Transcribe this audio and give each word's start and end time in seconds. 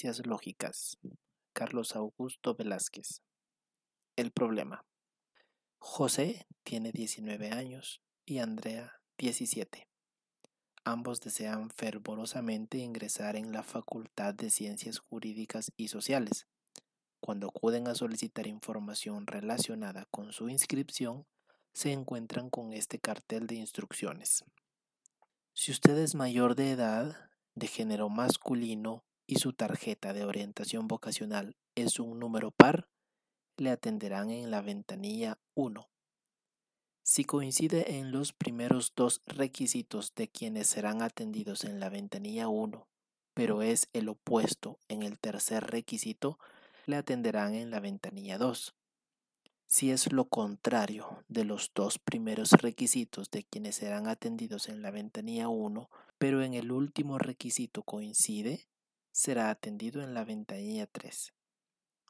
ciencias 0.00 0.26
lógicas. 0.26 0.96
Carlos 1.52 1.94
Augusto 1.94 2.54
Velázquez. 2.54 3.20
El 4.16 4.30
problema. 4.30 4.86
José 5.78 6.46
tiene 6.64 6.90
19 6.90 7.50
años 7.50 8.00
y 8.24 8.38
Andrea 8.38 9.02
17. 9.18 9.88
Ambos 10.84 11.20
desean 11.20 11.68
fervorosamente 11.68 12.78
ingresar 12.78 13.36
en 13.36 13.52
la 13.52 13.62
Facultad 13.62 14.32
de 14.32 14.48
Ciencias 14.48 15.00
Jurídicas 15.00 15.70
y 15.76 15.88
Sociales. 15.88 16.46
Cuando 17.20 17.48
acuden 17.48 17.86
a 17.86 17.94
solicitar 17.94 18.46
información 18.46 19.26
relacionada 19.26 20.06
con 20.10 20.32
su 20.32 20.48
inscripción, 20.48 21.26
se 21.74 21.92
encuentran 21.92 22.48
con 22.48 22.72
este 22.72 22.98
cartel 22.98 23.46
de 23.46 23.56
instrucciones. 23.56 24.44
Si 25.52 25.70
usted 25.70 25.98
es 25.98 26.14
mayor 26.14 26.54
de 26.54 26.70
edad, 26.70 27.30
de 27.54 27.66
género 27.66 28.08
masculino 28.08 29.04
y 29.30 29.36
su 29.36 29.52
tarjeta 29.52 30.12
de 30.12 30.24
orientación 30.24 30.88
vocacional 30.88 31.56
es 31.76 32.00
un 32.00 32.18
número 32.18 32.50
par, 32.50 32.88
le 33.56 33.70
atenderán 33.70 34.30
en 34.30 34.50
la 34.50 34.60
ventanilla 34.60 35.38
1. 35.54 35.88
Si 37.04 37.24
coincide 37.24 37.98
en 37.98 38.10
los 38.10 38.32
primeros 38.32 38.92
dos 38.96 39.22
requisitos 39.26 40.14
de 40.16 40.28
quienes 40.28 40.66
serán 40.66 41.00
atendidos 41.00 41.62
en 41.62 41.78
la 41.78 41.90
ventanilla 41.90 42.48
1, 42.48 42.88
pero 43.32 43.62
es 43.62 43.88
el 43.92 44.08
opuesto 44.08 44.80
en 44.88 45.04
el 45.04 45.20
tercer 45.20 45.62
requisito, 45.62 46.40
le 46.86 46.96
atenderán 46.96 47.54
en 47.54 47.70
la 47.70 47.78
ventanilla 47.78 48.36
2. 48.36 48.74
Si 49.68 49.92
es 49.92 50.12
lo 50.12 50.24
contrario 50.28 51.22
de 51.28 51.44
los 51.44 51.70
dos 51.72 52.00
primeros 52.00 52.50
requisitos 52.50 53.30
de 53.30 53.44
quienes 53.44 53.76
serán 53.76 54.08
atendidos 54.08 54.68
en 54.68 54.82
la 54.82 54.90
ventanilla 54.90 55.48
1, 55.48 55.88
pero 56.18 56.42
en 56.42 56.54
el 56.54 56.72
último 56.72 57.18
requisito 57.18 57.84
coincide, 57.84 58.66
será 59.12 59.50
atendido 59.50 60.02
en 60.02 60.14
la 60.14 60.24
ventanilla 60.24 60.86
3. 60.86 61.32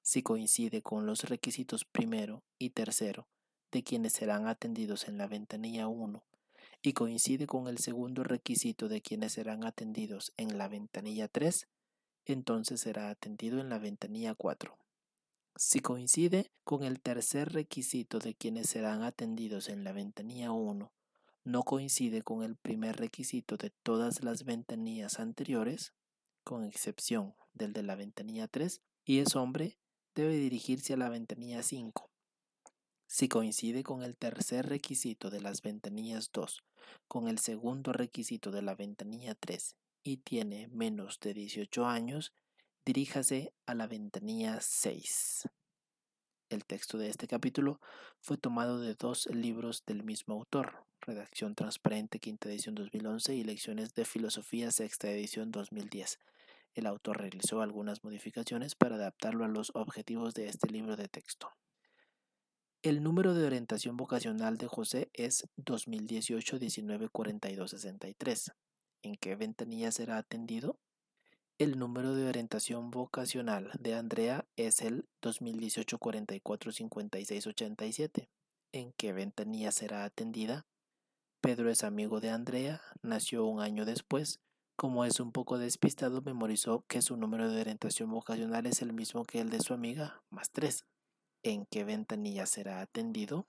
Si 0.02 0.22
coincide 0.22 0.82
con 0.82 1.06
los 1.06 1.24
requisitos 1.24 1.84
primero 1.84 2.42
y 2.58 2.70
tercero 2.70 3.28
de 3.70 3.82
quienes 3.82 4.14
serán 4.14 4.48
atendidos 4.48 5.08
en 5.08 5.18
la 5.18 5.26
ventanilla 5.26 5.88
1 5.88 6.24
y 6.82 6.92
coincide 6.92 7.46
con 7.46 7.68
el 7.68 7.78
segundo 7.78 8.24
requisito 8.24 8.88
de 8.88 9.02
quienes 9.02 9.32
serán 9.32 9.64
atendidos 9.64 10.32
en 10.36 10.58
la 10.58 10.68
ventanilla 10.68 11.28
3, 11.28 11.68
entonces 12.24 12.80
será 12.80 13.10
atendido 13.10 13.60
en 13.60 13.68
la 13.68 13.78
ventanilla 13.78 14.34
4. 14.34 14.76
Si 15.56 15.80
coincide 15.80 16.50
con 16.64 16.84
el 16.84 17.00
tercer 17.00 17.52
requisito 17.52 18.18
de 18.18 18.34
quienes 18.34 18.70
serán 18.70 19.02
atendidos 19.02 19.68
en 19.68 19.84
la 19.84 19.92
ventanilla 19.92 20.52
1, 20.52 20.90
no 21.44 21.62
coincide 21.62 22.22
con 22.22 22.42
el 22.42 22.56
primer 22.56 22.96
requisito 22.96 23.56
de 23.56 23.70
todas 23.82 24.22
las 24.22 24.44
ventanillas 24.44 25.20
anteriores, 25.20 25.92
con 26.50 26.64
excepción 26.64 27.36
del 27.54 27.72
de 27.72 27.84
la 27.84 27.94
ventanilla 27.94 28.48
3, 28.48 28.82
y 29.04 29.20
es 29.20 29.36
hombre, 29.36 29.78
debe 30.16 30.34
dirigirse 30.34 30.94
a 30.94 30.96
la 30.96 31.08
ventanilla 31.08 31.62
5. 31.62 32.10
Si 33.06 33.28
coincide 33.28 33.84
con 33.84 34.02
el 34.02 34.16
tercer 34.16 34.68
requisito 34.68 35.30
de 35.30 35.40
las 35.40 35.62
ventanillas 35.62 36.32
2, 36.32 36.64
con 37.06 37.28
el 37.28 37.38
segundo 37.38 37.92
requisito 37.92 38.50
de 38.50 38.62
la 38.62 38.74
ventanilla 38.74 39.36
3 39.36 39.76
y 40.02 40.16
tiene 40.16 40.66
menos 40.66 41.20
de 41.20 41.34
18 41.34 41.86
años, 41.86 42.32
diríjase 42.84 43.52
a 43.66 43.76
la 43.76 43.86
ventanilla 43.86 44.60
6. 44.60 45.48
El 46.48 46.64
texto 46.64 46.98
de 46.98 47.10
este 47.10 47.28
capítulo 47.28 47.80
fue 48.18 48.38
tomado 48.38 48.80
de 48.80 48.96
dos 48.96 49.26
libros 49.26 49.84
del 49.86 50.02
mismo 50.02 50.34
autor, 50.34 50.84
Redacción 51.00 51.54
Transparente, 51.54 52.18
quinta 52.18 52.48
edición 52.48 52.74
2011 52.74 53.36
y 53.36 53.44
Lecciones 53.44 53.94
de 53.94 54.04
Filosofía, 54.04 54.72
sexta 54.72 55.08
edición 55.12 55.52
2010. 55.52 56.18
El 56.74 56.86
autor 56.86 57.18
realizó 57.18 57.62
algunas 57.62 58.04
modificaciones 58.04 58.74
para 58.74 58.96
adaptarlo 58.96 59.44
a 59.44 59.48
los 59.48 59.72
objetivos 59.74 60.34
de 60.34 60.48
este 60.48 60.68
libro 60.68 60.96
de 60.96 61.08
texto. 61.08 61.50
El 62.82 63.02
número 63.02 63.34
de 63.34 63.44
orientación 63.44 63.96
vocacional 63.96 64.56
de 64.56 64.66
José 64.66 65.10
es 65.12 65.46
2018 65.56 66.58
19 66.58 67.08
42 67.10 67.70
63. 67.70 68.52
¿En 69.02 69.16
qué 69.16 69.36
ventanilla 69.36 69.92
será 69.92 70.16
atendido? 70.16 70.78
El 71.58 71.78
número 71.78 72.14
de 72.14 72.26
orientación 72.26 72.90
vocacional 72.90 73.70
de 73.78 73.94
Andrea 73.94 74.46
es 74.56 74.80
el 74.80 75.06
2018 75.20 75.98
44 75.98 76.72
56 76.72 77.46
87. 77.46 78.30
¿En 78.72 78.92
qué 78.92 79.12
ventanilla 79.12 79.72
será 79.72 80.04
atendida? 80.04 80.64
Pedro 81.42 81.70
es 81.70 81.84
amigo 81.84 82.20
de 82.20 82.30
Andrea, 82.30 82.80
nació 83.02 83.44
un 83.44 83.60
año 83.60 83.84
después. 83.84 84.40
Como 84.80 85.04
es 85.04 85.20
un 85.20 85.30
poco 85.30 85.58
despistado, 85.58 86.22
memorizó 86.22 86.86
que 86.88 87.02
su 87.02 87.14
número 87.18 87.50
de 87.50 87.60
orientación 87.60 88.10
vocacional 88.10 88.64
es 88.64 88.80
el 88.80 88.94
mismo 88.94 89.26
que 89.26 89.38
el 89.38 89.50
de 89.50 89.60
su 89.60 89.74
amiga, 89.74 90.22
más 90.30 90.52
3. 90.52 90.86
¿En 91.42 91.66
qué 91.66 91.84
ventanilla 91.84 92.46
será 92.46 92.80
atendido? 92.80 93.46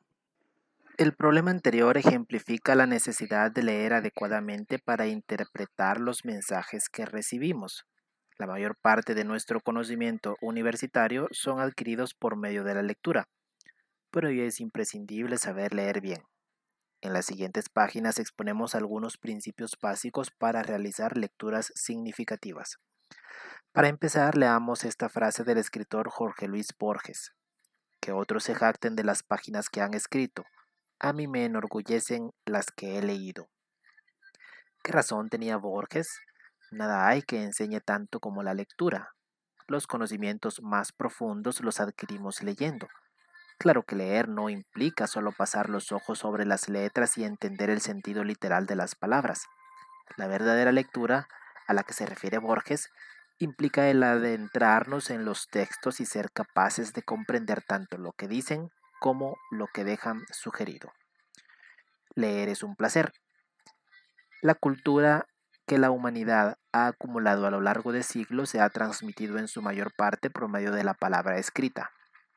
El 0.97 1.13
problema 1.13 1.49
anterior 1.49 1.97
ejemplifica 1.97 2.75
la 2.75 2.85
necesidad 2.85 3.49
de 3.49 3.63
leer 3.63 3.93
adecuadamente 3.93 4.77
para 4.77 5.07
interpretar 5.07 6.01
los 6.01 6.25
mensajes 6.25 6.89
que 6.89 7.05
recibimos. 7.05 7.85
La 8.37 8.45
mayor 8.45 8.75
parte 8.75 9.15
de 9.15 9.23
nuestro 9.23 9.61
conocimiento 9.61 10.35
universitario 10.41 11.29
son 11.31 11.61
adquiridos 11.61 12.13
por 12.13 12.35
medio 12.35 12.65
de 12.65 12.75
la 12.75 12.83
lectura, 12.83 13.29
pero 14.11 14.27
es 14.27 14.59
imprescindible 14.59 15.37
saber 15.37 15.73
leer 15.73 16.01
bien. 16.01 16.23
En 17.01 17.13
las 17.13 17.25
siguientes 17.25 17.67
páginas 17.67 18.19
exponemos 18.19 18.75
algunos 18.75 19.17
principios 19.17 19.75
básicos 19.81 20.29
para 20.29 20.61
realizar 20.61 21.17
lecturas 21.17 21.71
significativas. 21.75 22.77
Para 23.71 23.87
empezar, 23.87 24.37
leamos 24.37 24.83
esta 24.83 25.09
frase 25.09 25.43
del 25.43 25.57
escritor 25.57 26.09
Jorge 26.09 26.47
Luis 26.47 26.67
Borges. 26.77 27.33
Que 27.99 28.11
otros 28.11 28.43
se 28.43 28.53
jacten 28.53 28.95
de 28.95 29.03
las 29.03 29.23
páginas 29.23 29.69
que 29.69 29.81
han 29.81 29.95
escrito. 29.95 30.45
A 30.99 31.11
mí 31.11 31.27
me 31.27 31.45
enorgullecen 31.45 32.31
las 32.45 32.67
que 32.69 32.99
he 32.99 33.01
leído. 33.01 33.49
¿Qué 34.83 34.91
razón 34.91 35.29
tenía 35.29 35.57
Borges? 35.57 36.19
Nada 36.69 37.07
hay 37.07 37.23
que 37.23 37.43
enseñe 37.43 37.79
tanto 37.81 38.19
como 38.19 38.43
la 38.43 38.53
lectura. 38.53 39.09
Los 39.67 39.87
conocimientos 39.87 40.61
más 40.61 40.91
profundos 40.91 41.61
los 41.61 41.79
adquirimos 41.79 42.43
leyendo. 42.43 42.87
Claro 43.61 43.83
que 43.83 43.95
leer 43.95 44.27
no 44.27 44.49
implica 44.49 45.05
solo 45.05 45.31
pasar 45.31 45.69
los 45.69 45.91
ojos 45.91 46.17
sobre 46.17 46.47
las 46.47 46.67
letras 46.67 47.15
y 47.19 47.25
entender 47.25 47.69
el 47.69 47.79
sentido 47.79 48.23
literal 48.23 48.65
de 48.65 48.75
las 48.75 48.95
palabras. 48.95 49.45
La 50.17 50.25
verdadera 50.25 50.71
lectura, 50.71 51.27
a 51.67 51.75
la 51.75 51.83
que 51.83 51.93
se 51.93 52.07
refiere 52.07 52.39
Borges, 52.39 52.89
implica 53.37 53.87
el 53.87 54.01
adentrarnos 54.01 55.11
en 55.11 55.25
los 55.25 55.47
textos 55.47 55.99
y 55.99 56.07
ser 56.07 56.31
capaces 56.31 56.93
de 56.93 57.03
comprender 57.03 57.61
tanto 57.61 57.99
lo 57.99 58.13
que 58.13 58.27
dicen 58.27 58.71
como 58.99 59.37
lo 59.51 59.67
que 59.67 59.83
dejan 59.83 60.23
sugerido. 60.31 60.91
Leer 62.15 62.49
es 62.49 62.63
un 62.63 62.75
placer. 62.75 63.13
La 64.41 64.55
cultura 64.55 65.27
que 65.67 65.77
la 65.77 65.91
humanidad 65.91 66.57
ha 66.71 66.87
acumulado 66.87 67.45
a 67.45 67.51
lo 67.51 67.61
largo 67.61 67.91
de 67.91 68.01
siglos 68.01 68.49
se 68.49 68.59
ha 68.59 68.71
transmitido 68.71 69.37
en 69.37 69.47
su 69.47 69.61
mayor 69.61 69.93
parte 69.95 70.31
por 70.31 70.49
medio 70.49 70.71
de 70.71 70.83
la 70.83 70.95
palabra 70.95 71.37
escrita. 71.37 71.91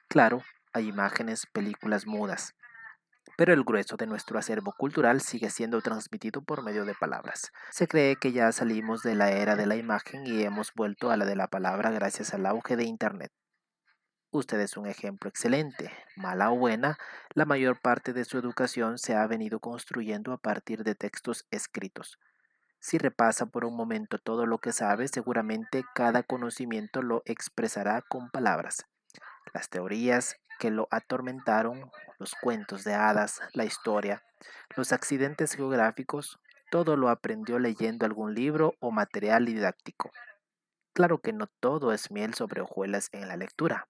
Claro, 0.07 0.43
hay 0.75 0.89
imágenes, 0.89 1.47
películas 1.47 2.07
mudas, 2.07 2.55
pero 3.37 3.53
el 3.53 3.65
grueso 3.65 3.97
de 3.97 4.07
nuestro 4.07 4.39
acervo 4.39 4.73
cultural 4.77 5.21
sigue 5.21 5.51
siendo 5.51 5.81
transmitido 5.81 6.43
por 6.43 6.63
medio 6.63 6.85
de 6.85 6.95
palabras. 6.95 7.53
Se 7.71 7.89
cree 7.89 8.17
que 8.17 8.33
ya 8.33 8.53
salimos 8.53 9.03
de 9.03 9.15
la 9.15 9.31
era 9.31 9.57
de 9.57 9.67
la 9.67 9.77
imagen 9.77 10.27
y 10.27 10.43
hemos 10.43 10.73
vuelto 10.75 11.11
a 11.11 11.17
la 11.17 11.25
de 11.25 11.37
la 11.37 11.49
palabra 11.49 11.91
gracias 11.91 12.35
al 12.35 12.47
auge 12.47 12.77
de 12.77 12.85
Internet. 12.85 13.33
Usted 14.31 14.61
es 14.61 14.77
un 14.77 14.87
ejemplo 14.87 15.29
excelente. 15.29 15.93
Mala 16.17 16.51
o 16.51 16.57
buena, 16.57 16.99
la 17.35 17.45
mayor 17.45 17.81
parte 17.81 18.13
de 18.13 18.25
su 18.25 18.37
educación 18.37 18.99
se 18.99 19.15
ha 19.15 19.27
venido 19.27 19.61
construyendo 19.61 20.33
a 20.33 20.39
partir 20.39 20.83
de 20.83 20.97
textos 20.97 21.47
escritos. 21.51 22.19
Si 22.81 22.99
repasa 22.99 23.47
por 23.47 23.65
un 23.65 23.77
momento 23.77 24.19
todo 24.19 24.45
lo 24.47 24.59
que 24.59 24.73
sabe, 24.73 25.09
seguramente 25.09 25.85
cada 25.95 26.23
conocimiento 26.23 27.01
lo 27.01 27.23
expresará 27.27 28.03
con 28.03 28.29
palabras. 28.31 28.85
Las 29.55 29.69
teorías 29.69 30.37
que 30.59 30.71
lo 30.71 30.89
atormentaron, 30.91 31.91
los 32.19 32.35
cuentos 32.41 32.85
de 32.85 32.95
hadas, 32.95 33.41
la 33.53 33.65
historia, 33.65 34.23
los 34.77 34.93
accidentes 34.93 35.55
geográficos, 35.55 36.39
todo 36.71 36.97
lo 36.97 37.09
aprendió 37.09 37.59
leyendo 37.59 38.07
algún 38.07 38.35
libro 38.35 38.75
o 38.81 38.91
material 38.91 39.47
didáctico. 39.47 40.11
Claro 40.93 41.19
que 41.19 41.33
no 41.33 41.49
todo 41.61 41.93
es 41.93 42.11
miel 42.11 42.35
sobre 42.35 42.63
hojuelas 42.63 43.09
en 43.13 43.29
la 43.29 43.37
lectura. 43.37 43.89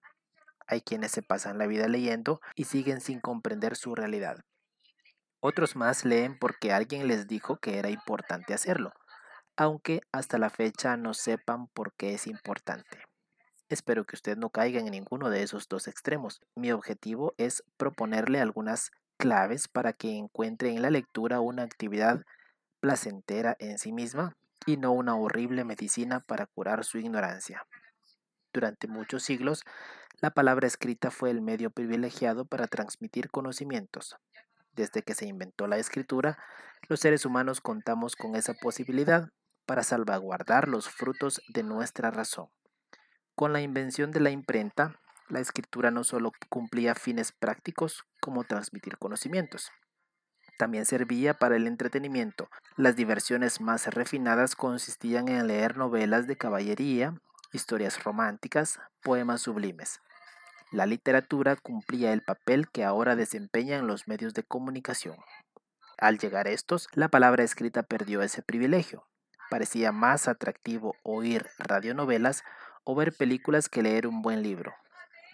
Hay 0.67 0.81
quienes 0.81 1.13
se 1.13 1.23
pasan 1.23 1.59
la 1.59 1.67
vida 1.67 1.89
leyendo 1.89 2.41
y 2.55 2.65
siguen 2.65 3.01
sin 3.01 3.21
comprender 3.21 3.77
su 3.77 3.95
realidad. 3.95 4.39
Otros 5.41 5.77
más 5.77 6.07
leen 6.07 6.39
porque 6.39 6.73
alguien 6.73 7.07
les 7.07 7.27
dijo 7.27 7.59
que 7.59 7.79
era 7.79 7.91
importante 7.91 8.55
hacerlo, 8.55 8.93
aunque 9.57 10.01
hasta 10.11 10.39
la 10.39 10.49
fecha 10.49 10.97
no 10.97 11.13
sepan 11.13 11.67
por 11.69 11.93
qué 11.95 12.15
es 12.15 12.27
importante. 12.27 13.03
Espero 13.69 14.05
que 14.05 14.17
usted 14.17 14.37
no 14.37 14.51
caiga 14.51 14.81
en 14.81 14.91
ninguno 14.91 15.31
de 15.31 15.43
esos 15.43 15.69
dos 15.69 15.89
extremos. 15.89 16.41
Mi 16.55 16.71
objetivo 16.71 17.35
es 17.39 17.65
proponerle 17.77 18.41
algunas 18.41 18.91
claves 19.17 19.69
para 19.69 19.93
que 19.93 20.17
encuentre 20.17 20.71
en 20.71 20.83
la 20.83 20.91
lectura 20.91 21.41
una 21.41 21.63
actividad 21.63 22.25
placentera 22.81 23.57
en 23.59 23.79
sí 23.79 23.93
misma 23.93 24.37
y 24.67 24.77
no 24.77 24.93
una 24.93 25.17
horrible 25.17 25.65
medicina 25.65 26.21
para 26.21 26.47
curar 26.47 26.85
su 26.85 26.99
ignorancia. 26.99 27.67
Durante 28.53 28.87
muchos 28.87 29.23
siglos, 29.23 29.65
la 30.21 30.31
palabra 30.31 30.67
escrita 30.67 31.11
fue 31.11 31.31
el 31.31 31.41
medio 31.41 31.71
privilegiado 31.71 32.45
para 32.45 32.67
transmitir 32.67 33.31
conocimientos. 33.31 34.17
Desde 34.75 35.03
que 35.03 35.15
se 35.15 35.27
inventó 35.27 35.67
la 35.67 35.79
escritura, 35.79 36.39
los 36.89 37.01
seres 37.01 37.25
humanos 37.25 37.61
contamos 37.61 38.15
con 38.15 38.37
esa 38.37 38.55
posibilidad 38.55 39.31
para 39.67 39.83
salvaguardar 39.83 40.69
los 40.69 40.89
frutos 40.89 41.41
de 41.49 41.63
nuestra 41.63 42.11
razón. 42.11 42.49
Con 43.35 43.53
la 43.53 43.61
invención 43.61 44.11
de 44.11 44.21
la 44.21 44.31
imprenta, 44.31 44.99
la 45.29 45.41
escritura 45.41 45.91
no 45.91 46.05
solo 46.05 46.33
cumplía 46.49 46.95
fines 46.95 47.33
prácticos 47.33 48.05
como 48.21 48.45
transmitir 48.45 48.99
conocimientos, 48.99 49.73
también 50.57 50.87
servía 50.87 51.35
para 51.35 51.57
el 51.57 51.67
entretenimiento. 51.67 52.49
Las 52.77 52.97
diversiones 52.97 53.61
más 53.61 53.87
refinadas 53.89 54.55
consistían 54.55 55.29
en 55.29 55.47
leer 55.47 55.77
novelas 55.77 56.27
de 56.27 56.37
caballería, 56.37 57.15
historias 57.53 58.03
románticas, 58.05 58.79
poemas 59.03 59.43
sublimes. 59.43 60.01
La 60.71 60.87
literatura 60.87 61.57
cumplía 61.57 62.13
el 62.13 62.23
papel 62.23 62.69
que 62.71 62.85
ahora 62.85 63.17
desempeñan 63.17 63.87
los 63.87 64.07
medios 64.07 64.35
de 64.35 64.45
comunicación. 64.45 65.17
Al 65.99 66.19
llegar 66.19 66.49
estos, 66.49 66.89
la 66.93 67.09
palabra 67.09 67.45
escrita 67.45 67.83
perdió 67.83 68.23
ese 68.23 68.43
privilegio. 68.43 69.07
Parecía 69.51 69.93
más 69.93 70.27
atractivo 70.27 70.97
oír 71.03 71.49
radionovelas 71.59 72.45
o 72.85 72.95
ver 72.95 73.13
películas 73.13 73.69
que 73.69 73.83
leer 73.83 74.07
un 74.07 74.23
buen 74.23 74.43
libro. 74.43 74.75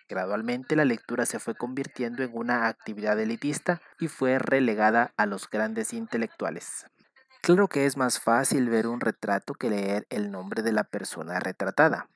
Gradualmente 0.09 0.75
la 0.75 0.85
lectura 0.85 1.25
se 1.27 1.39
fue 1.39 1.55
convirtiendo 1.55 2.25
en 2.25 2.31
una 2.35 2.67
actividad 2.67 3.19
elitista 3.21 3.81
y 4.01 4.09
fue 4.09 4.39
relegada 4.39 5.13
a 5.17 5.27
los 5.27 5.49
grandes 5.49 5.93
intelectuales. 5.93 6.87
Claro 7.43 7.69
que 7.69 7.87
es 7.87 7.97
más 7.97 8.19
fácil 8.21 8.69
ver 8.69 8.87
un 8.87 9.01
retrato 9.01 9.55
que 9.55 9.71
leer 9.71 10.07
el 10.11 10.31
nombre 10.31 10.63
de 10.63 10.73
la 10.73 10.85
persona 10.85 11.39
retratada. 11.39 12.09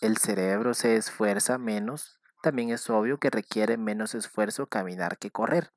El 0.00 0.18
cerebro 0.18 0.74
se 0.74 0.96
esfuerza 0.96 1.58
menos, 1.58 2.20
también 2.42 2.70
es 2.70 2.90
obvio 2.90 3.18
que 3.18 3.30
requiere 3.30 3.76
menos 3.76 4.14
esfuerzo 4.14 4.66
caminar 4.66 5.16
que 5.16 5.30
correr, 5.30 5.72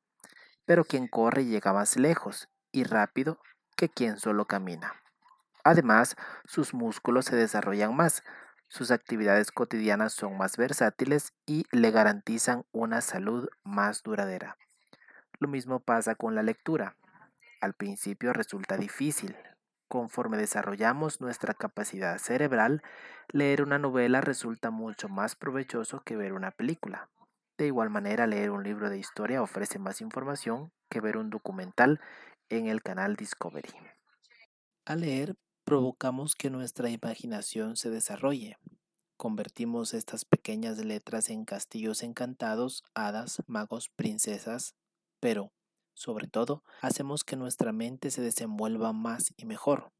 pero 0.65 0.83
quien 0.83 1.07
corre 1.07 1.45
llega 1.45 1.73
más 1.73 1.95
lejos 1.95 2.49
y 2.71 2.83
rápido 2.83 3.39
que 3.77 3.87
quien 3.87 4.19
solo 4.19 4.45
camina. 4.45 4.93
Además, 5.63 6.15
sus 6.45 6.73
músculos 6.73 7.25
se 7.25 7.35
desarrollan 7.35 7.95
más, 7.95 8.23
sus 8.67 8.91
actividades 8.91 9.51
cotidianas 9.51 10.13
son 10.13 10.37
más 10.37 10.57
versátiles 10.57 11.33
y 11.45 11.65
le 11.71 11.91
garantizan 11.91 12.65
una 12.71 13.01
salud 13.01 13.47
más 13.63 14.03
duradera. 14.03 14.57
Lo 15.39 15.47
mismo 15.47 15.79
pasa 15.79 16.15
con 16.15 16.35
la 16.35 16.43
lectura. 16.43 16.97
Al 17.61 17.73
principio 17.73 18.33
resulta 18.33 18.77
difícil. 18.77 19.35
Conforme 19.87 20.37
desarrollamos 20.37 21.21
nuestra 21.21 21.53
capacidad 21.53 22.17
cerebral, 22.17 22.81
leer 23.31 23.61
una 23.61 23.77
novela 23.77 24.21
resulta 24.21 24.71
mucho 24.71 25.09
más 25.09 25.35
provechoso 25.35 26.01
que 26.01 26.15
ver 26.15 26.33
una 26.33 26.51
película. 26.51 27.09
De 27.57 27.67
igual 27.67 27.89
manera, 27.89 28.27
leer 28.27 28.51
un 28.51 28.63
libro 28.63 28.89
de 28.89 28.97
historia 28.97 29.41
ofrece 29.41 29.79
más 29.79 30.01
información 30.01 30.71
que 30.89 31.01
ver 31.01 31.17
un 31.17 31.29
documental 31.29 32.01
en 32.49 32.67
el 32.67 32.81
canal 32.81 33.15
Discovery. 33.15 33.73
Al 34.85 35.01
leer, 35.01 35.35
provocamos 35.65 36.35
que 36.35 36.51
nuestra 36.51 36.91
imaginación 36.91 37.75
se 37.75 37.89
desarrolle. 37.89 38.57
Convertimos 39.17 39.93
estas 39.93 40.23
pequeñas 40.23 40.77
letras 40.77 41.29
en 41.29 41.43
castillos 41.43 42.03
encantados, 42.03 42.83
hadas, 42.93 43.41
magos, 43.47 43.89
princesas, 43.89 44.75
pero 45.19 45.51
sobre 45.95 46.27
todo, 46.27 46.63
hacemos 46.81 47.23
que 47.23 47.35
nuestra 47.35 47.71
mente 47.71 48.11
se 48.11 48.21
desenvuelva 48.21 48.93
más 48.93 49.33
y 49.37 49.45
mejor. 49.45 49.91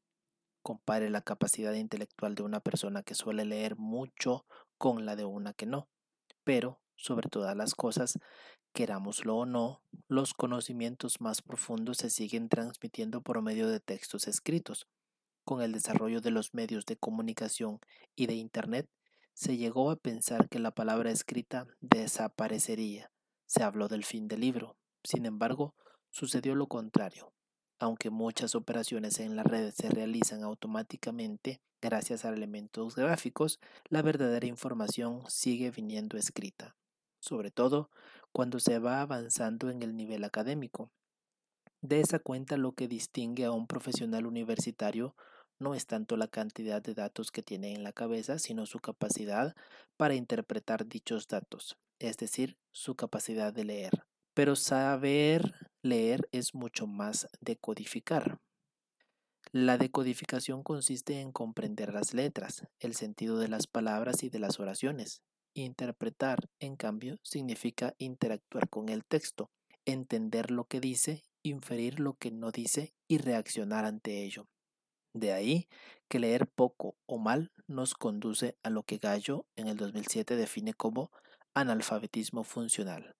Compare 0.62 1.10
la 1.10 1.22
capacidad 1.22 1.72
intelectual 1.72 2.34
de 2.34 2.42
una 2.42 2.60
persona 2.60 3.02
que 3.02 3.14
suele 3.14 3.44
leer 3.44 3.76
mucho 3.76 4.46
con 4.78 5.06
la 5.06 5.16
de 5.16 5.24
una 5.24 5.52
que 5.52 5.66
no. 5.66 5.88
Pero, 6.44 6.80
sobre 6.96 7.28
todas 7.28 7.56
las 7.56 7.74
cosas, 7.74 8.18
querámoslo 8.72 9.36
o 9.36 9.46
no, 9.46 9.82
los 10.06 10.34
conocimientos 10.34 11.20
más 11.20 11.40
profundos 11.40 11.96
se 11.96 12.10
siguen 12.10 12.50
transmitiendo 12.50 13.22
por 13.22 13.40
medio 13.42 13.68
de 13.68 13.80
textos 13.80 14.28
escritos. 14.28 14.86
Con 15.46 15.62
el 15.62 15.72
desarrollo 15.72 16.20
de 16.20 16.30
los 16.30 16.52
medios 16.52 16.84
de 16.84 16.98
comunicación 16.98 17.80
y 18.14 18.26
de 18.26 18.34
Internet, 18.34 18.90
se 19.32 19.56
llegó 19.56 19.90
a 19.90 19.96
pensar 19.96 20.50
que 20.50 20.58
la 20.58 20.72
palabra 20.72 21.10
escrita 21.10 21.66
desaparecería. 21.80 23.10
Se 23.46 23.62
habló 23.62 23.88
del 23.88 24.04
fin 24.04 24.28
del 24.28 24.40
libro. 24.40 24.76
Sin 25.02 25.24
embargo, 25.24 25.74
Sucedió 26.18 26.54
lo 26.54 26.66
contrario. 26.66 27.34
Aunque 27.78 28.08
muchas 28.08 28.54
operaciones 28.54 29.20
en 29.20 29.36
la 29.36 29.42
red 29.42 29.70
se 29.72 29.90
realizan 29.90 30.42
automáticamente 30.42 31.60
gracias 31.82 32.24
a 32.24 32.30
elementos 32.30 32.96
gráficos, 32.96 33.60
la 33.90 34.00
verdadera 34.00 34.46
información 34.46 35.24
sigue 35.28 35.70
viniendo 35.70 36.16
escrita, 36.16 36.74
sobre 37.20 37.50
todo 37.50 37.90
cuando 38.32 38.60
se 38.60 38.78
va 38.78 39.02
avanzando 39.02 39.68
en 39.68 39.82
el 39.82 39.94
nivel 39.94 40.24
académico. 40.24 40.90
De 41.82 42.00
esa 42.00 42.18
cuenta 42.18 42.56
lo 42.56 42.72
que 42.72 42.88
distingue 42.88 43.44
a 43.44 43.52
un 43.52 43.66
profesional 43.66 44.24
universitario 44.24 45.14
no 45.58 45.74
es 45.74 45.86
tanto 45.86 46.16
la 46.16 46.28
cantidad 46.28 46.82
de 46.82 46.94
datos 46.94 47.30
que 47.30 47.42
tiene 47.42 47.74
en 47.74 47.82
la 47.82 47.92
cabeza, 47.92 48.38
sino 48.38 48.66
su 48.66 48.78
capacidad 48.78 49.54
para 49.96 50.14
interpretar 50.14 50.86
dichos 50.86 51.28
datos, 51.28 51.76
es 51.98 52.16
decir, 52.16 52.58
su 52.72 52.94
capacidad 52.94 53.52
de 53.52 53.64
leer. 53.64 54.06
Pero 54.34 54.56
saber 54.56 55.54
leer 55.82 56.28
es 56.32 56.54
mucho 56.54 56.86
más 56.86 57.28
decodificar. 57.40 58.38
La 59.52 59.78
decodificación 59.78 60.62
consiste 60.62 61.20
en 61.20 61.32
comprender 61.32 61.94
las 61.94 62.12
letras, 62.12 62.66
el 62.80 62.94
sentido 62.94 63.38
de 63.38 63.48
las 63.48 63.66
palabras 63.66 64.22
y 64.22 64.28
de 64.28 64.40
las 64.40 64.60
oraciones. 64.60 65.22
Interpretar, 65.54 66.50
en 66.58 66.76
cambio, 66.76 67.18
significa 67.22 67.94
interactuar 67.96 68.68
con 68.68 68.88
el 68.90 69.04
texto, 69.04 69.50
entender 69.86 70.50
lo 70.50 70.64
que 70.64 70.80
dice, 70.80 71.22
inferir 71.42 72.00
lo 72.00 72.14
que 72.14 72.30
no 72.30 72.50
dice 72.50 72.92
y 73.08 73.18
reaccionar 73.18 73.84
ante 73.86 74.24
ello. 74.24 74.48
De 75.16 75.32
ahí 75.32 75.66
que 76.08 76.18
leer 76.18 76.46
poco 76.46 76.94
o 77.06 77.16
mal 77.16 77.50
nos 77.66 77.94
conduce 77.94 78.54
a 78.62 78.68
lo 78.68 78.82
que 78.82 78.98
Gallo 78.98 79.46
en 79.56 79.66
el 79.66 79.78
2007 79.78 80.36
define 80.36 80.74
como 80.74 81.10
analfabetismo 81.54 82.44
funcional. 82.44 83.16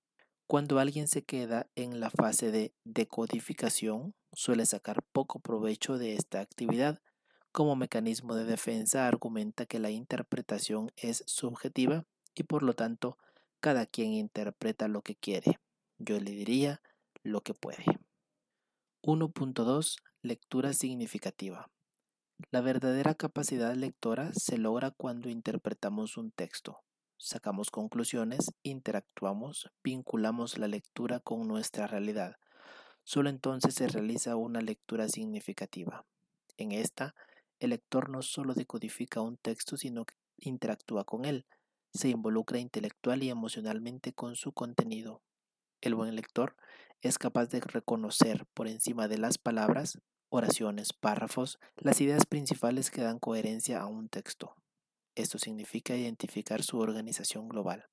Cuando 0.47 0.79
alguien 0.79 1.09
se 1.09 1.25
queda 1.25 1.71
en 1.75 1.99
la 1.99 2.11
fase 2.11 2.50
de 2.50 2.75
decodificación, 2.85 4.15
suele 4.35 4.67
sacar 4.67 5.03
poco 5.05 5.41
provecho 5.41 5.97
de 5.97 6.17
esta 6.17 6.41
actividad. 6.41 7.00
Como 7.50 7.76
mecanismo 7.76 8.35
de 8.35 8.45
defensa 8.45 9.09
argumenta 9.09 9.65
que 9.65 9.79
la 9.79 9.88
interpretación 9.88 10.93
es 10.97 11.25
subjetiva 11.26 12.05
y 12.35 12.43
por 12.43 12.62
lo 12.62 12.75
tanto 12.75 13.17
cada 13.61 13.87
quien 13.87 14.12
interpreta 14.12 14.87
lo 14.87 15.00
que 15.00 15.17
quiere. 15.17 15.59
Yo 15.97 16.21
le 16.21 16.33
diría 16.33 16.83
lo 17.23 17.41
que 17.41 17.55
puede. 17.55 17.87
1.2 19.03 19.97
Lectura 20.21 20.75
significativa. 20.75 21.71
La 22.50 22.61
verdadera 22.61 23.14
capacidad 23.14 23.75
lectora 23.75 24.31
se 24.35 24.59
logra 24.59 24.90
cuando 24.90 25.31
interpretamos 25.31 26.16
un 26.16 26.31
texto, 26.31 26.83
sacamos 27.16 27.71
conclusiones, 27.71 28.50
interactuamos, 28.62 29.71
vinculamos 29.83 30.59
la 30.59 30.69
lectura 30.69 31.19
con 31.21 31.49
nuestra 31.49 31.87
realidad. 31.87 32.37
Solo 33.05 33.31
entonces 33.31 33.75
se 33.75 33.88
realiza 33.88 34.37
una 34.37 34.61
lectura 34.61 35.09
significativa. 35.09 36.05
En 36.57 36.73
esta, 36.73 37.14
el 37.59 37.71
lector 37.71 38.11
no 38.11 38.23
solo 38.23 38.55
decodifica 38.55 39.23
un 39.23 39.38
texto, 39.38 39.76
sino 39.76 40.05
que 40.05 40.14
interactúa 40.38 41.05
con 41.05 41.25
él, 41.25 41.47
se 41.95 42.11
involucra 42.11 42.59
intelectual 42.59 43.23
y 43.23 43.31
emocionalmente 43.31 44.12
con 44.12 44.37
su 44.37 44.52
contenido. 44.52 45.23
El 45.81 45.95
buen 45.95 46.14
lector 46.14 46.55
es 47.00 47.19
capaz 47.19 47.47
de 47.47 47.61
reconocer 47.61 48.47
por 48.55 48.69
encima 48.69 49.09
de 49.09 49.19
las 49.19 49.38
palabras, 49.38 49.99
oraciones, 50.28 50.92
párrafos, 50.92 51.59
las 51.76 52.00
ideas 52.00 52.26
principales 52.26 52.90
que 52.90 53.02
dan 53.02 53.18
coherencia 53.18 53.80
a 53.80 53.87
un 53.87 54.09
texto. 54.09 54.54
Esto 55.14 55.38
significa 55.38 55.97
identificar 55.97 56.62
su 56.62 56.78
organización 56.78 57.49
global. 57.49 57.87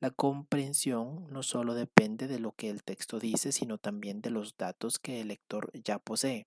La 0.00 0.10
comprensión 0.10 1.26
no 1.30 1.42
solo 1.42 1.74
depende 1.74 2.26
de 2.26 2.38
lo 2.38 2.52
que 2.52 2.68
el 2.68 2.82
texto 2.82 3.20
dice, 3.20 3.52
sino 3.52 3.78
también 3.78 4.20
de 4.20 4.30
los 4.30 4.56
datos 4.56 4.98
que 4.98 5.20
el 5.20 5.28
lector 5.28 5.70
ya 5.72 5.98
posee. 5.98 6.46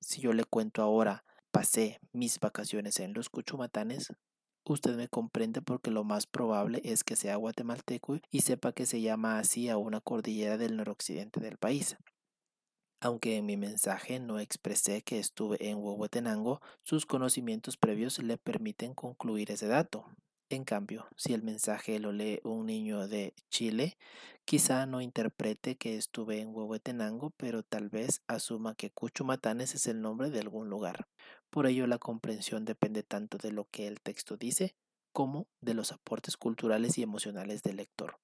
Si 0.00 0.20
yo 0.20 0.32
le 0.32 0.44
cuento 0.44 0.82
ahora, 0.82 1.24
pasé 1.50 2.00
mis 2.12 2.40
vacaciones 2.40 2.98
en 3.00 3.12
los 3.12 3.28
Cuchumatanes, 3.28 4.08
usted 4.64 4.96
me 4.96 5.08
comprende 5.08 5.62
porque 5.62 5.90
lo 5.90 6.04
más 6.04 6.26
probable 6.26 6.80
es 6.84 7.04
que 7.04 7.16
sea 7.16 7.36
guatemalteco 7.36 8.18
y 8.30 8.40
sepa 8.40 8.72
que 8.72 8.86
se 8.86 9.00
llama 9.00 9.38
así 9.38 9.68
a 9.68 9.76
una 9.76 10.00
cordillera 10.00 10.56
del 10.56 10.76
noroccidente 10.76 11.40
del 11.40 11.58
país. 11.58 11.96
Aunque 13.00 13.36
en 13.36 13.46
mi 13.46 13.56
mensaje 13.56 14.18
no 14.20 14.38
expresé 14.38 15.02
que 15.02 15.18
estuve 15.18 15.68
en 15.68 15.78
Huehuetenango, 15.78 16.60
sus 16.82 17.04
conocimientos 17.06 17.76
previos 17.76 18.18
le 18.18 18.38
permiten 18.38 18.94
concluir 18.94 19.50
ese 19.50 19.66
dato. 19.66 20.06
En 20.48 20.64
cambio, 20.64 21.06
si 21.16 21.34
el 21.34 21.42
mensaje 21.42 21.98
lo 21.98 22.12
lee 22.12 22.40
un 22.44 22.66
niño 22.66 23.08
de 23.08 23.34
Chile, 23.50 23.98
quizá 24.44 24.86
no 24.86 25.00
interprete 25.00 25.76
que 25.76 25.96
estuve 25.96 26.40
en 26.40 26.54
Huehuetenango, 26.54 27.32
pero 27.36 27.62
tal 27.64 27.88
vez 27.88 28.22
asuma 28.28 28.76
que 28.76 28.90
Cuchumatanes 28.90 29.74
es 29.74 29.86
el 29.88 30.00
nombre 30.00 30.30
de 30.30 30.38
algún 30.40 30.70
lugar. 30.70 31.08
Por 31.50 31.66
ello, 31.66 31.86
la 31.86 31.98
comprensión 31.98 32.64
depende 32.64 33.02
tanto 33.02 33.38
de 33.38 33.50
lo 33.50 33.64
que 33.70 33.88
el 33.88 34.00
texto 34.00 34.36
dice 34.36 34.74
como 35.12 35.48
de 35.60 35.74
los 35.74 35.92
aportes 35.92 36.36
culturales 36.36 36.96
y 36.96 37.02
emocionales 37.02 37.62
del 37.62 37.76
lector. 37.76 38.18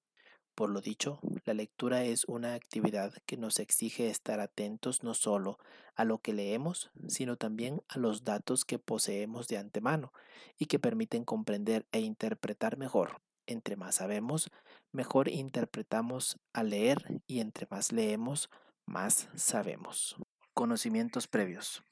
Por 0.55 0.69
lo 0.69 0.81
dicho, 0.81 1.19
la 1.45 1.55
lectura 1.55 2.03
es 2.03 2.25
una 2.25 2.53
actividad 2.53 3.13
que 3.25 3.37
nos 3.37 3.59
exige 3.59 4.09
estar 4.09 4.39
atentos 4.39 5.03
no 5.03 5.15
solo 5.15 5.57
a 5.95 6.05
lo 6.05 6.19
que 6.19 6.31
leemos, 6.31 6.91
sino 7.07 7.37
también 7.37 7.81
a 7.87 7.97
los 7.97 8.23
datos 8.23 8.63
que 8.63 8.77
poseemos 8.77 9.47
de 9.47 9.57
antemano 9.57 10.13
y 10.59 10.67
que 10.67 10.77
permiten 10.77 11.25
comprender 11.25 11.87
e 11.91 12.01
interpretar 12.01 12.77
mejor. 12.77 13.19
Entre 13.47 13.75
más 13.75 13.95
sabemos, 13.95 14.51
mejor 14.91 15.27
interpretamos 15.27 16.37
al 16.53 16.69
leer 16.69 17.21
y 17.25 17.39
entre 17.39 17.67
más 17.71 17.91
leemos, 17.91 18.51
más 18.85 19.29
sabemos. 19.35 20.15
Conocimientos 20.53 21.27
previos. 21.27 21.83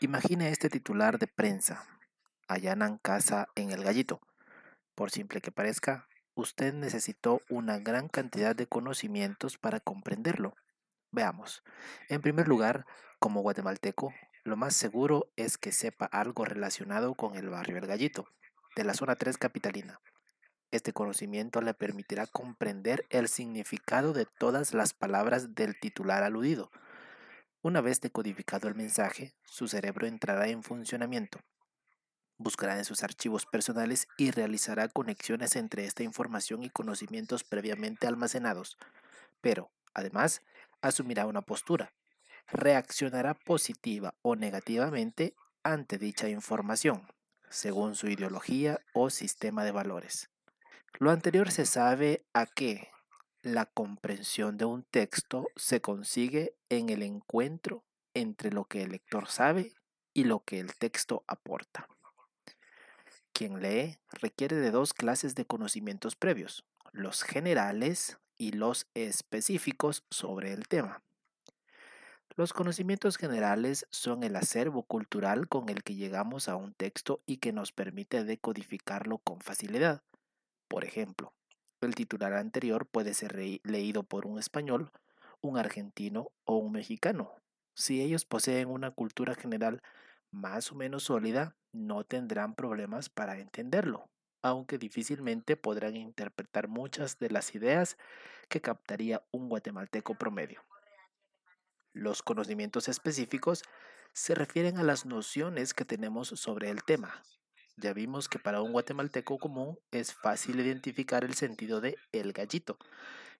Imagine 0.00 0.48
este 0.48 0.68
titular 0.68 1.18
de 1.18 1.26
prensa. 1.26 1.86
Allanan 2.46 2.98
casa 2.98 3.48
en 3.56 3.72
el 3.72 3.82
gallito. 3.82 4.20
Por 4.94 5.10
simple 5.10 5.40
que 5.40 5.52
parezca, 5.52 6.08
usted 6.34 6.72
necesitó 6.72 7.40
una 7.48 7.78
gran 7.78 8.08
cantidad 8.08 8.56
de 8.56 8.66
conocimientos 8.66 9.58
para 9.58 9.80
comprenderlo. 9.80 10.54
Veamos. 11.10 11.62
En 12.08 12.22
primer 12.22 12.48
lugar, 12.48 12.86
como 13.18 13.42
guatemalteco, 13.42 14.14
lo 14.44 14.56
más 14.56 14.74
seguro 14.74 15.30
es 15.36 15.58
que 15.58 15.72
sepa 15.72 16.06
algo 16.06 16.44
relacionado 16.44 17.14
con 17.14 17.36
el 17.36 17.48
barrio 17.48 17.76
El 17.76 17.86
Gallito, 17.86 18.28
de 18.76 18.84
la 18.84 18.94
zona 18.94 19.16
3 19.16 19.36
capitalina. 19.36 20.00
Este 20.70 20.92
conocimiento 20.92 21.60
le 21.60 21.74
permitirá 21.74 22.26
comprender 22.26 23.04
el 23.10 23.28
significado 23.28 24.14
de 24.14 24.26
todas 24.38 24.72
las 24.72 24.94
palabras 24.94 25.54
del 25.54 25.78
titular 25.78 26.22
aludido. 26.22 26.70
Una 27.60 27.82
vez 27.82 28.00
decodificado 28.00 28.68
el 28.68 28.74
mensaje, 28.74 29.34
su 29.44 29.68
cerebro 29.68 30.06
entrará 30.06 30.48
en 30.48 30.62
funcionamiento 30.62 31.40
buscará 32.42 32.78
en 32.78 32.84
sus 32.84 33.02
archivos 33.02 33.46
personales 33.46 34.08
y 34.16 34.30
realizará 34.30 34.88
conexiones 34.88 35.56
entre 35.56 35.84
esta 35.84 36.02
información 36.02 36.62
y 36.62 36.70
conocimientos 36.70 37.44
previamente 37.44 38.06
almacenados. 38.06 38.76
Pero, 39.40 39.70
además, 39.94 40.42
asumirá 40.80 41.26
una 41.26 41.42
postura. 41.42 41.92
Reaccionará 42.48 43.34
positiva 43.34 44.14
o 44.22 44.36
negativamente 44.36 45.34
ante 45.62 45.98
dicha 45.98 46.28
información, 46.28 47.06
según 47.48 47.94
su 47.94 48.08
ideología 48.08 48.80
o 48.92 49.10
sistema 49.10 49.64
de 49.64 49.72
valores. 49.72 50.28
Lo 50.98 51.10
anterior 51.10 51.50
se 51.50 51.66
sabe 51.66 52.24
a 52.34 52.46
que 52.46 52.88
la 53.42 53.66
comprensión 53.66 54.56
de 54.56 54.64
un 54.64 54.84
texto 54.84 55.48
se 55.56 55.80
consigue 55.80 56.54
en 56.68 56.90
el 56.90 57.02
encuentro 57.02 57.84
entre 58.14 58.52
lo 58.52 58.64
que 58.66 58.82
el 58.82 58.92
lector 58.92 59.28
sabe 59.28 59.72
y 60.14 60.24
lo 60.24 60.44
que 60.44 60.60
el 60.60 60.76
texto 60.76 61.24
aporta. 61.26 61.88
Quien 63.32 63.62
lee 63.62 63.98
requiere 64.10 64.56
de 64.56 64.70
dos 64.70 64.92
clases 64.92 65.34
de 65.34 65.46
conocimientos 65.46 66.16
previos, 66.16 66.64
los 66.92 67.22
generales 67.22 68.18
y 68.36 68.52
los 68.52 68.86
específicos 68.94 70.04
sobre 70.10 70.52
el 70.52 70.68
tema. 70.68 71.02
Los 72.34 72.52
conocimientos 72.52 73.18
generales 73.18 73.86
son 73.90 74.24
el 74.24 74.36
acervo 74.36 74.84
cultural 74.84 75.48
con 75.48 75.68
el 75.68 75.82
que 75.82 75.94
llegamos 75.94 76.48
a 76.48 76.56
un 76.56 76.72
texto 76.72 77.22
y 77.26 77.38
que 77.38 77.52
nos 77.52 77.72
permite 77.72 78.24
decodificarlo 78.24 79.18
con 79.18 79.40
facilidad. 79.40 80.02
Por 80.68 80.84
ejemplo, 80.84 81.34
el 81.82 81.94
titular 81.94 82.32
anterior 82.34 82.86
puede 82.86 83.12
ser 83.12 83.36
leído 83.64 84.02
por 84.02 84.26
un 84.26 84.38
español, 84.38 84.90
un 85.42 85.58
argentino 85.58 86.30
o 86.44 86.56
un 86.56 86.72
mexicano. 86.72 87.32
Si 87.74 88.00
ellos 88.00 88.24
poseen 88.24 88.68
una 88.68 88.90
cultura 88.90 89.34
general 89.34 89.82
más 90.32 90.72
o 90.72 90.74
menos 90.74 91.04
sólida, 91.04 91.54
no 91.72 92.04
tendrán 92.04 92.54
problemas 92.54 93.08
para 93.08 93.38
entenderlo, 93.38 94.10
aunque 94.42 94.78
difícilmente 94.78 95.56
podrán 95.56 95.96
interpretar 95.96 96.68
muchas 96.68 97.18
de 97.18 97.30
las 97.30 97.54
ideas 97.54 97.96
que 98.48 98.60
captaría 98.60 99.22
un 99.30 99.48
guatemalteco 99.48 100.14
promedio. 100.16 100.62
Los 101.92 102.22
conocimientos 102.22 102.88
específicos 102.88 103.62
se 104.14 104.34
refieren 104.34 104.78
a 104.78 104.82
las 104.82 105.06
nociones 105.06 105.74
que 105.74 105.84
tenemos 105.84 106.28
sobre 106.28 106.70
el 106.70 106.82
tema. 106.82 107.22
Ya 107.76 107.92
vimos 107.92 108.28
que 108.28 108.38
para 108.38 108.62
un 108.62 108.72
guatemalteco 108.72 109.38
común 109.38 109.78
es 109.90 110.12
fácil 110.12 110.60
identificar 110.60 111.24
el 111.24 111.34
sentido 111.34 111.80
de 111.80 111.96
el 112.12 112.32
gallito, 112.32 112.78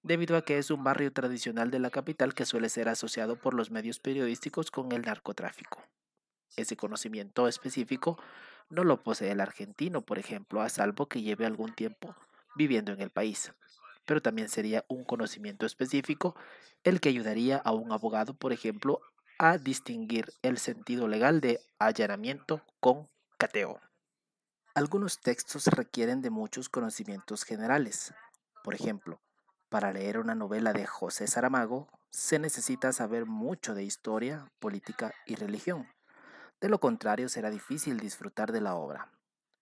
debido 0.03 0.37
a 0.37 0.45
que 0.45 0.59
es 0.59 0.71
un 0.71 0.85
barrio 0.85 1.13
tradicional 1.13 1.71
de 1.71 1.79
la 1.79 1.91
capital 1.91 2.35
que 2.35 2.47
suele 2.47 2.69
ser 2.69 2.89
asociado 2.89 3.37
por 3.37 3.55
los 3.55 3.71
medios 3.71 4.01
periodísticos 4.01 4.71
con 4.71 4.93
el 4.93 5.03
narcotráfico. 5.03 5.83
Ese 6.57 6.77
conocimiento 6.77 7.49
específico 7.49 8.19
no 8.71 8.85
lo 8.85 9.03
posee 9.03 9.31
el 9.31 9.41
argentino, 9.41 10.03
por 10.03 10.19
ejemplo, 10.19 10.63
a 10.63 10.69
salvo 10.69 11.07
que 11.07 11.23
lleve 11.23 11.47
algún 11.47 11.75
tiempo 11.75 12.15
viviendo 12.55 12.93
en 12.93 13.01
el 13.01 13.11
país. 13.11 13.53
Pero 14.07 14.21
también 14.21 14.49
sería 14.49 14.85
un 14.89 15.05
conocimiento 15.05 15.67
específico 15.67 16.35
el 16.85 17.01
que 17.01 17.09
ayudaría 17.09 17.57
a 17.59 17.73
un 17.73 17.93
abogado, 17.93 18.35
por 18.35 18.53
ejemplo, 18.53 19.01
a 19.39 19.59
distinguir 19.59 20.33
el 20.43 20.59
sentido 20.59 21.09
legal 21.09 21.41
de 21.41 21.61
allanamiento 21.79 22.63
con 22.81 23.09
cateo. 23.39 23.81
Algunos 24.75 25.21
textos 25.21 25.67
requieren 25.67 26.23
de 26.23 26.31
muchos 26.31 26.69
conocimientos 26.69 27.45
generales. 27.45 28.15
Por 28.65 28.75
ejemplo, 28.75 29.21
para 29.69 29.93
leer 29.93 30.19
una 30.19 30.35
novela 30.35 30.73
de 30.73 30.87
José 30.87 31.27
Saramago 31.27 31.89
se 32.11 32.39
necesita 32.39 32.93
saber 32.93 33.27
mucho 33.27 33.75
de 33.75 33.85
historia, 33.85 34.51
política 34.61 35.13
y 35.27 35.35
religión. 35.35 35.92
De 36.63 36.69
lo 36.69 36.79
contrario, 36.79 37.29
será 37.29 37.51
difícil 37.51 37.99
disfrutar 37.99 38.53
de 38.53 38.61
la 38.61 38.77
obra. 38.77 39.11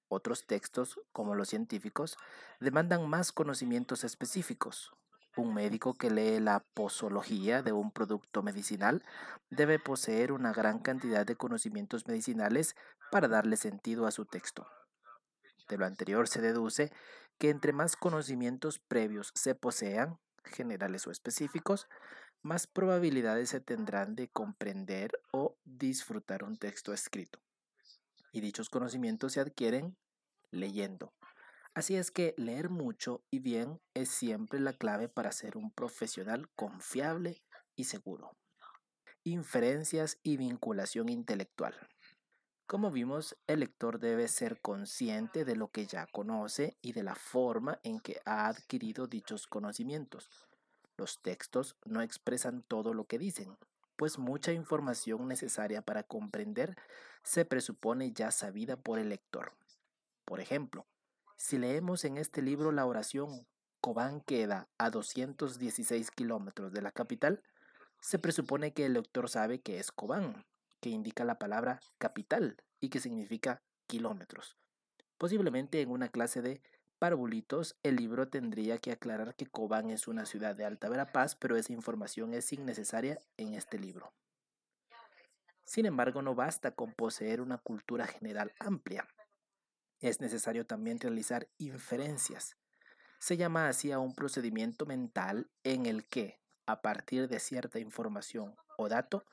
Otros 0.08 0.46
textos, 0.46 1.00
como 1.12 1.34
los 1.34 1.48
científicos, 1.48 2.18
demandan 2.60 3.08
más 3.08 3.32
conocimientos 3.32 4.04
específicos. 4.04 4.92
Un 5.34 5.54
médico 5.54 5.96
que 5.96 6.10
lee 6.10 6.40
la 6.40 6.62
posología 6.74 7.62
de 7.62 7.72
un 7.72 7.90
producto 7.90 8.42
medicinal 8.42 9.02
debe 9.48 9.78
poseer 9.78 10.30
una 10.30 10.52
gran 10.52 10.78
cantidad 10.78 11.24
de 11.24 11.36
conocimientos 11.36 12.06
medicinales 12.06 12.76
para 13.10 13.28
darle 13.28 13.56
sentido 13.56 14.06
a 14.06 14.10
su 14.10 14.26
texto. 14.26 14.68
De 15.70 15.78
lo 15.78 15.86
anterior 15.86 16.28
se 16.28 16.42
deduce 16.42 16.92
que 17.38 17.48
entre 17.48 17.72
más 17.72 17.96
conocimientos 17.96 18.78
previos 18.78 19.32
se 19.34 19.54
posean, 19.54 20.18
generales 20.44 21.06
o 21.06 21.10
específicos, 21.10 21.88
más 22.42 22.66
probabilidades 22.66 23.50
se 23.50 23.60
tendrán 23.60 24.16
de 24.16 24.28
comprender 24.28 25.12
o 25.32 25.58
disfrutar 25.64 26.42
un 26.44 26.56
texto 26.56 26.92
escrito. 26.92 27.40
Y 28.32 28.40
dichos 28.40 28.70
conocimientos 28.70 29.32
se 29.32 29.40
adquieren 29.40 29.96
leyendo. 30.50 31.12
Así 31.74 31.96
es 31.96 32.10
que 32.10 32.34
leer 32.36 32.70
mucho 32.70 33.22
y 33.30 33.38
bien 33.38 33.80
es 33.94 34.08
siempre 34.08 34.58
la 34.58 34.72
clave 34.72 35.08
para 35.08 35.32
ser 35.32 35.56
un 35.56 35.70
profesional 35.70 36.48
confiable 36.56 37.42
y 37.76 37.84
seguro. 37.84 38.36
Inferencias 39.22 40.18
y 40.22 40.36
vinculación 40.36 41.08
intelectual. 41.08 41.74
Como 42.66 42.90
vimos, 42.90 43.36
el 43.46 43.60
lector 43.60 43.98
debe 43.98 44.28
ser 44.28 44.60
consciente 44.60 45.44
de 45.44 45.56
lo 45.56 45.68
que 45.68 45.86
ya 45.86 46.06
conoce 46.06 46.78
y 46.80 46.92
de 46.92 47.02
la 47.02 47.14
forma 47.14 47.80
en 47.82 48.00
que 48.00 48.20
ha 48.24 48.46
adquirido 48.46 49.06
dichos 49.06 49.46
conocimientos 49.46 50.49
los 51.00 51.22
textos 51.22 51.76
no 51.86 52.02
expresan 52.02 52.62
todo 52.62 52.92
lo 52.92 53.06
que 53.06 53.18
dicen, 53.18 53.56
pues 53.96 54.18
mucha 54.18 54.52
información 54.52 55.26
necesaria 55.28 55.80
para 55.80 56.02
comprender 56.02 56.76
se 57.22 57.46
presupone 57.46 58.12
ya 58.12 58.30
sabida 58.30 58.76
por 58.76 58.98
el 58.98 59.08
lector. 59.08 59.54
Por 60.26 60.40
ejemplo, 60.40 60.86
si 61.36 61.56
leemos 61.56 62.04
en 62.04 62.18
este 62.18 62.42
libro 62.42 62.70
la 62.70 62.84
oración 62.84 63.46
Cobán 63.80 64.20
queda 64.20 64.68
a 64.76 64.90
216 64.90 66.10
kilómetros 66.10 66.70
de 66.70 66.82
la 66.82 66.92
capital, 66.92 67.42
se 68.00 68.18
presupone 68.18 68.74
que 68.74 68.84
el 68.84 68.92
lector 68.92 69.30
sabe 69.30 69.62
que 69.62 69.78
es 69.78 69.92
Cobán, 69.92 70.44
que 70.80 70.90
indica 70.90 71.24
la 71.24 71.38
palabra 71.38 71.80
capital 71.96 72.62
y 72.78 72.90
que 72.90 73.00
significa 73.00 73.62
kilómetros. 73.86 74.58
Posiblemente 75.16 75.80
en 75.80 75.90
una 75.90 76.10
clase 76.10 76.42
de 76.42 76.60
para 77.00 77.16
Bulitos, 77.16 77.78
el 77.82 77.96
libro 77.96 78.28
tendría 78.28 78.76
que 78.76 78.92
aclarar 78.92 79.34
que 79.34 79.46
Cobán 79.46 79.88
es 79.88 80.06
una 80.06 80.26
ciudad 80.26 80.54
de 80.54 80.66
Alta 80.66 80.90
Verapaz, 80.90 81.34
pero 81.34 81.56
esa 81.56 81.72
información 81.72 82.34
es 82.34 82.52
innecesaria 82.52 83.18
en 83.38 83.54
este 83.54 83.78
libro. 83.78 84.12
Sin 85.64 85.86
embargo, 85.86 86.20
no 86.20 86.34
basta 86.34 86.72
con 86.72 86.92
poseer 86.92 87.40
una 87.40 87.56
cultura 87.56 88.06
general 88.06 88.52
amplia. 88.58 89.08
Es 90.00 90.20
necesario 90.20 90.66
también 90.66 91.00
realizar 91.00 91.48
inferencias. 91.56 92.58
Se 93.18 93.38
llama 93.38 93.68
así 93.68 93.92
a 93.92 93.98
un 93.98 94.14
procedimiento 94.14 94.84
mental 94.84 95.50
en 95.64 95.86
el 95.86 96.06
que, 96.06 96.38
a 96.66 96.82
partir 96.82 97.28
de 97.28 97.40
cierta 97.40 97.78
información 97.78 98.54
o 98.76 98.90
dato, 98.90 99.24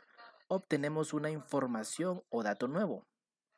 obtenemos 0.47 1.13
una 1.13 1.31
información 1.31 2.23
o 2.29 2.43
dato 2.43 2.69
nuevo. 2.69 3.05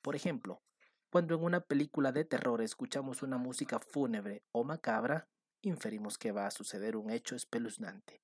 Por 0.01 0.15
ejemplo, 0.15 0.63
cuando 1.09 1.35
en 1.35 1.43
una 1.43 1.61
película 1.61 2.11
de 2.11 2.25
terror 2.25 2.61
escuchamos 2.61 3.23
una 3.23 3.37
música 3.37 3.79
fúnebre 3.79 4.43
o 4.51 4.63
macabra, 4.63 5.27
inferimos 5.61 6.17
que 6.17 6.31
va 6.31 6.45
a 6.45 6.51
suceder 6.51 6.95
un 6.95 7.09
hecho 7.09 7.35
espeluznante. 7.35 8.21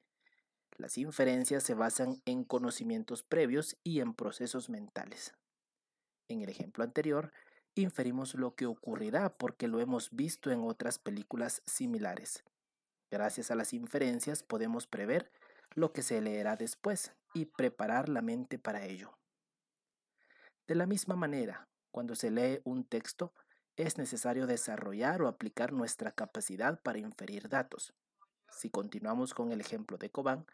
Las 0.77 0.97
inferencias 0.97 1.63
se 1.63 1.73
basan 1.73 2.21
en 2.25 2.43
conocimientos 2.43 3.23
previos 3.23 3.77
y 3.83 4.01
en 4.01 4.13
procesos 4.13 4.69
mentales. 4.69 5.33
En 6.27 6.41
el 6.41 6.49
ejemplo 6.49 6.83
anterior, 6.83 7.31
inferimos 7.75 8.35
lo 8.35 8.55
que 8.55 8.65
ocurrirá 8.65 9.37
porque 9.37 9.67
lo 9.67 9.79
hemos 9.79 10.11
visto 10.11 10.51
en 10.51 10.61
otras 10.61 10.99
películas 10.99 11.63
similares. 11.65 12.43
Gracias 13.09 13.51
a 13.51 13.55
las 13.55 13.73
inferencias 13.73 14.43
podemos 14.43 14.87
prever 14.87 15.31
lo 15.73 15.91
que 15.91 16.03
se 16.03 16.21
leerá 16.21 16.55
después 16.55 17.13
y 17.33 17.45
preparar 17.45 18.09
la 18.09 18.21
mente 18.21 18.59
para 18.59 18.85
ello. 18.85 19.17
De 20.67 20.75
la 20.75 20.85
misma 20.85 21.15
manera, 21.15 21.67
cuando 21.95 22.15
se 22.15 22.29
lee 22.29 22.59
un 22.65 22.83
texto, 22.83 23.33
es 23.77 23.97
necesario 23.97 24.47
desarrollar 24.47 25.21
o 25.21 25.29
aplicar 25.29 25.71
nuestra 25.71 26.11
capacidad 26.11 26.81
para 26.81 26.99
inferir 26.99 27.47
datos. 27.47 27.93
Si 28.49 28.69
continuamos 28.69 29.33
con 29.33 29.53
el 29.53 29.61
ejemplo 29.61 29.97
de 29.97 30.09
Cobán, 30.09 30.45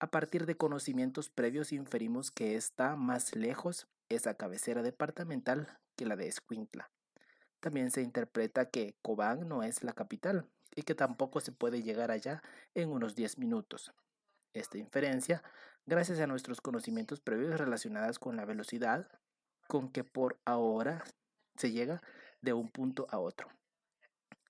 a 0.00 0.08
partir 0.10 0.44
de 0.44 0.58
conocimientos 0.58 1.30
previos 1.30 1.72
inferimos 1.72 2.30
que 2.30 2.56
está 2.56 2.94
más 2.94 3.34
lejos 3.34 3.88
esa 4.10 4.34
cabecera 4.34 4.82
departamental 4.82 5.78
que 5.96 6.04
la 6.04 6.14
de 6.14 6.28
Escuintla. 6.28 6.90
También 7.60 7.90
se 7.90 8.02
interpreta 8.02 8.68
que 8.68 8.94
Cobán 9.00 9.48
no 9.48 9.62
es 9.62 9.82
la 9.82 9.94
capital 9.94 10.46
y 10.76 10.82
que 10.82 10.94
tampoco 10.94 11.40
se 11.40 11.52
puede 11.52 11.82
llegar 11.82 12.10
allá 12.10 12.42
en 12.74 12.90
unos 12.90 13.14
10 13.14 13.38
minutos. 13.38 13.94
Esta 14.52 14.76
inferencia, 14.76 15.42
gracias 15.86 16.20
a 16.20 16.26
nuestros 16.26 16.60
conocimientos 16.60 17.20
previos 17.20 17.58
relacionados 17.58 18.18
con 18.18 18.36
la 18.36 18.44
velocidad 18.44 19.08
con 19.72 19.88
que 19.88 20.04
por 20.04 20.38
ahora 20.44 21.02
se 21.56 21.70
llega 21.70 22.02
de 22.42 22.52
un 22.52 22.68
punto 22.68 23.06
a 23.08 23.18
otro. 23.18 23.48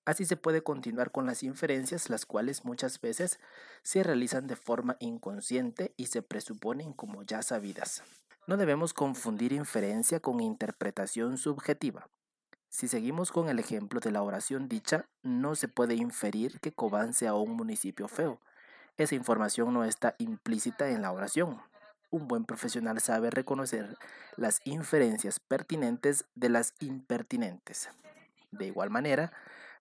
Así 0.03 0.25
se 0.25 0.35
puede 0.35 0.63
continuar 0.63 1.11
con 1.11 1.25
las 1.25 1.43
inferencias, 1.43 2.09
las 2.09 2.25
cuales 2.25 2.65
muchas 2.65 2.99
veces 2.99 3.39
se 3.83 4.03
realizan 4.03 4.47
de 4.47 4.57
forma 4.57 4.97
inconsciente 4.99 5.93
y 5.95 6.07
se 6.07 6.23
presuponen 6.23 6.91
como 6.91 7.23
ya 7.23 7.41
sabidas. 7.41 8.03
No 8.47 8.57
debemos 8.57 8.93
confundir 8.93 9.53
inferencia 9.53 10.19
con 10.19 10.41
interpretación 10.41 11.37
subjetiva. 11.37 12.09
Si 12.67 12.89
seguimos 12.89 13.31
con 13.31 13.47
el 13.47 13.59
ejemplo 13.59 14.01
de 14.01 14.11
la 14.11 14.23
oración 14.23 14.67
dicha, 14.67 15.07
no 15.21 15.55
se 15.55 15.69
puede 15.69 15.95
inferir 15.95 16.59
que 16.59 16.73
Cobán 16.73 17.13
sea 17.13 17.35
un 17.35 17.51
municipio 17.51 18.09
feo. 18.09 18.41
Esa 18.97 19.15
información 19.15 19.73
no 19.73 19.85
está 19.85 20.15
implícita 20.17 20.89
en 20.89 21.01
la 21.01 21.13
oración. 21.13 21.61
Un 22.13 22.27
buen 22.27 22.45
profesional 22.45 22.99
sabe 22.99 23.31
reconocer 23.31 23.97
las 24.37 24.61
inferencias 24.65 25.39
pertinentes 25.39 26.25
de 26.35 26.49
las 26.49 26.75
impertinentes. 26.79 27.89
De 28.51 28.67
igual 28.67 28.91
manera, 28.91 29.33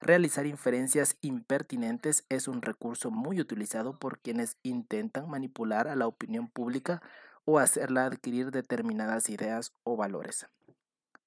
Realizar 0.02 0.46
inferencias 0.46 1.16
impertinentes 1.20 2.24
es 2.28 2.48
un 2.48 2.60
recurso 2.60 3.12
muy 3.12 3.40
utilizado 3.40 4.00
por 4.00 4.18
quienes 4.18 4.56
intentan 4.64 5.30
manipular 5.30 5.86
a 5.86 5.94
la 5.94 6.08
opinión 6.08 6.48
pública 6.48 7.00
o 7.44 7.60
hacerla 7.60 8.06
adquirir 8.06 8.50
determinadas 8.50 9.30
ideas 9.30 9.72
o 9.84 9.96
valores. 9.96 10.48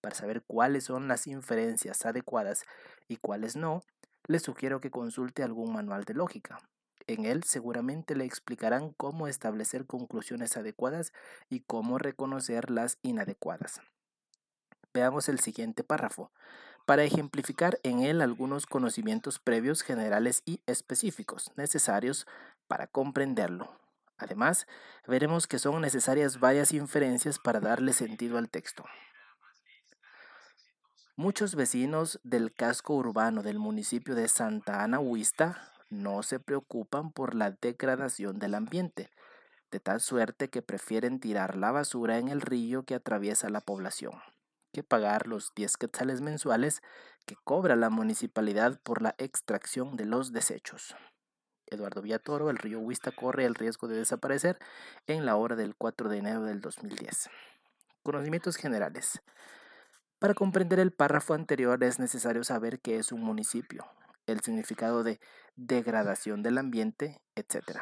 Para 0.01 0.13
saber 0.13 0.43
cuáles 0.45 0.83
son 0.83 1.07
las 1.07 1.25
inferencias 1.25 2.05
adecuadas 2.05 2.65
y 3.07 3.15
cuáles 3.15 3.55
no, 3.55 3.81
le 4.27 4.39
sugiero 4.39 4.81
que 4.81 4.91
consulte 4.91 5.41
algún 5.41 5.71
manual 5.71 6.03
de 6.03 6.15
lógica. 6.15 6.59
En 7.07 7.25
él 7.25 7.43
seguramente 7.43 8.15
le 8.15 8.25
explicarán 8.25 8.91
cómo 8.91 9.27
establecer 9.27 9.85
conclusiones 9.85 10.57
adecuadas 10.57 11.13
y 11.49 11.59
cómo 11.59 11.97
reconocer 11.99 12.71
las 12.71 12.97
inadecuadas. 13.03 13.81
Veamos 14.93 15.29
el 15.29 15.39
siguiente 15.39 15.83
párrafo 15.83 16.31
para 16.85 17.03
ejemplificar 17.03 17.79
en 17.83 17.99
él 18.01 18.21
algunos 18.21 18.65
conocimientos 18.65 19.39
previos 19.39 19.81
generales 19.81 20.41
y 20.45 20.61
específicos 20.65 21.51
necesarios 21.55 22.25
para 22.67 22.87
comprenderlo. 22.87 23.69
Además, 24.17 24.65
veremos 25.07 25.45
que 25.47 25.59
son 25.59 25.81
necesarias 25.81 26.39
varias 26.39 26.73
inferencias 26.73 27.37
para 27.37 27.59
darle 27.59 27.93
sentido 27.93 28.37
al 28.37 28.49
texto. 28.49 28.85
Muchos 31.17 31.55
vecinos 31.55 32.19
del 32.23 32.53
casco 32.53 32.95
urbano 32.95 33.43
del 33.43 33.59
municipio 33.59 34.15
de 34.15 34.27
Santa 34.27 34.83
Ana 34.83 34.99
Huista 34.99 35.74
no 36.01 36.23
se 36.23 36.39
preocupan 36.39 37.11
por 37.11 37.35
la 37.35 37.51
degradación 37.51 38.39
del 38.39 38.55
ambiente, 38.55 39.09
de 39.71 39.79
tal 39.79 40.01
suerte 40.01 40.49
que 40.49 40.61
prefieren 40.61 41.19
tirar 41.19 41.57
la 41.57 41.71
basura 41.71 42.17
en 42.17 42.27
el 42.27 42.41
río 42.41 42.83
que 42.83 42.95
atraviesa 42.95 43.49
la 43.49 43.61
población 43.61 44.13
que 44.75 44.83
pagar 44.83 45.25
los 45.25 45.53
10 45.55 45.77
quetzales 45.77 46.19
mensuales 46.19 46.83
que 47.25 47.37
cobra 47.45 47.77
la 47.77 47.89
municipalidad 47.89 48.77
por 48.83 49.01
la 49.01 49.15
extracción 49.17 49.95
de 49.95 50.03
los 50.03 50.33
desechos. 50.33 50.97
Eduardo 51.65 52.01
Villatoro, 52.01 52.49
el 52.49 52.57
río 52.57 52.81
Huista 52.81 53.11
corre 53.11 53.45
el 53.45 53.55
riesgo 53.55 53.87
de 53.87 53.95
desaparecer 53.95 54.59
en 55.07 55.25
la 55.25 55.37
hora 55.37 55.55
del 55.55 55.75
4 55.77 56.09
de 56.09 56.17
enero 56.17 56.43
del 56.43 56.59
2010. 56.59 57.29
Conocimientos 58.03 58.57
generales. 58.57 59.21
Para 60.19 60.33
comprender 60.33 60.79
el 60.79 60.91
párrafo 60.91 61.33
anterior 61.33 61.81
es 61.81 61.97
necesario 61.97 62.43
saber 62.43 62.81
qué 62.81 62.97
es 62.97 63.13
un 63.13 63.21
municipio, 63.21 63.85
el 64.27 64.41
significado 64.41 65.03
de 65.03 65.19
degradación 65.55 66.43
del 66.43 66.57
ambiente, 66.57 67.21
etc. 67.35 67.79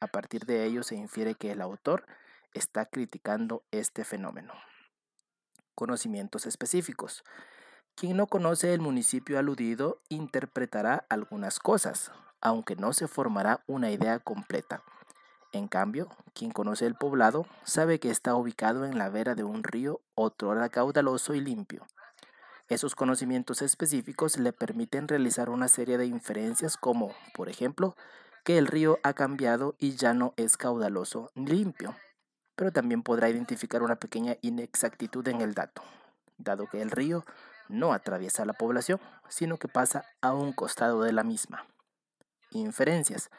A 0.00 0.06
partir 0.06 0.46
de 0.46 0.64
ello 0.64 0.82
se 0.82 0.96
infiere 0.96 1.34
que 1.34 1.52
el 1.52 1.60
autor 1.60 2.06
está 2.54 2.86
criticando 2.86 3.64
este 3.70 4.04
fenómeno 4.04 4.52
conocimientos 5.74 6.46
específicos. 6.46 7.24
Quien 7.94 8.16
no 8.16 8.26
conoce 8.26 8.72
el 8.72 8.80
municipio 8.80 9.38
aludido 9.38 10.00
interpretará 10.08 11.04
algunas 11.08 11.58
cosas, 11.58 12.10
aunque 12.40 12.76
no 12.76 12.92
se 12.92 13.08
formará 13.08 13.62
una 13.66 13.90
idea 13.90 14.18
completa. 14.18 14.82
En 15.52 15.68
cambio, 15.68 16.08
quien 16.34 16.50
conoce 16.50 16.86
el 16.86 16.94
poblado 16.94 17.46
sabe 17.64 18.00
que 18.00 18.10
está 18.10 18.34
ubicado 18.34 18.86
en 18.86 18.96
la 18.96 19.10
vera 19.10 19.34
de 19.34 19.44
un 19.44 19.62
río 19.62 20.00
otrora 20.14 20.68
caudaloso 20.70 21.34
y 21.34 21.40
limpio. 21.40 21.86
Esos 22.72 22.94
conocimientos 22.94 23.62
específicos 23.62 24.38
le 24.38 24.52
permiten 24.52 25.08
realizar 25.08 25.50
una 25.50 25.68
serie 25.68 25.98
de 25.98 26.06
inferencias 26.06 26.76
como, 26.76 27.14
por 27.34 27.48
ejemplo, 27.48 27.96
que 28.44 28.58
el 28.58 28.66
río 28.66 28.98
ha 29.02 29.12
cambiado 29.12 29.74
y 29.78 29.96
ya 29.96 30.14
no 30.14 30.34
es 30.36 30.56
caudaloso 30.56 31.30
ni 31.34 31.46
limpio 31.46 31.94
pero 32.56 32.72
también 32.72 33.02
podrá 33.02 33.28
identificar 33.28 33.82
una 33.82 33.96
pequeña 33.96 34.36
inexactitud 34.40 35.26
en 35.28 35.40
el 35.40 35.54
dato, 35.54 35.82
dado 36.38 36.66
que 36.68 36.82
el 36.82 36.90
río 36.90 37.24
no 37.68 37.92
atraviesa 37.92 38.44
la 38.44 38.52
población, 38.52 39.00
sino 39.28 39.56
que 39.56 39.68
pasa 39.68 40.04
a 40.20 40.34
un 40.34 40.52
costado 40.52 41.02
de 41.02 41.12
la 41.12 41.24
misma. 41.24 41.66
Inferencias. 42.50 43.30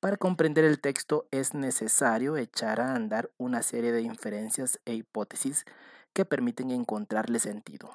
Para 0.00 0.16
comprender 0.16 0.64
el 0.64 0.80
texto 0.80 1.26
es 1.30 1.54
necesario 1.54 2.36
echar 2.36 2.80
a 2.80 2.94
andar 2.94 3.30
una 3.38 3.62
serie 3.62 3.92
de 3.92 4.02
inferencias 4.02 4.78
e 4.84 4.94
hipótesis 4.94 5.64
que 6.12 6.24
permiten 6.24 6.70
encontrarle 6.70 7.40
sentido. 7.40 7.90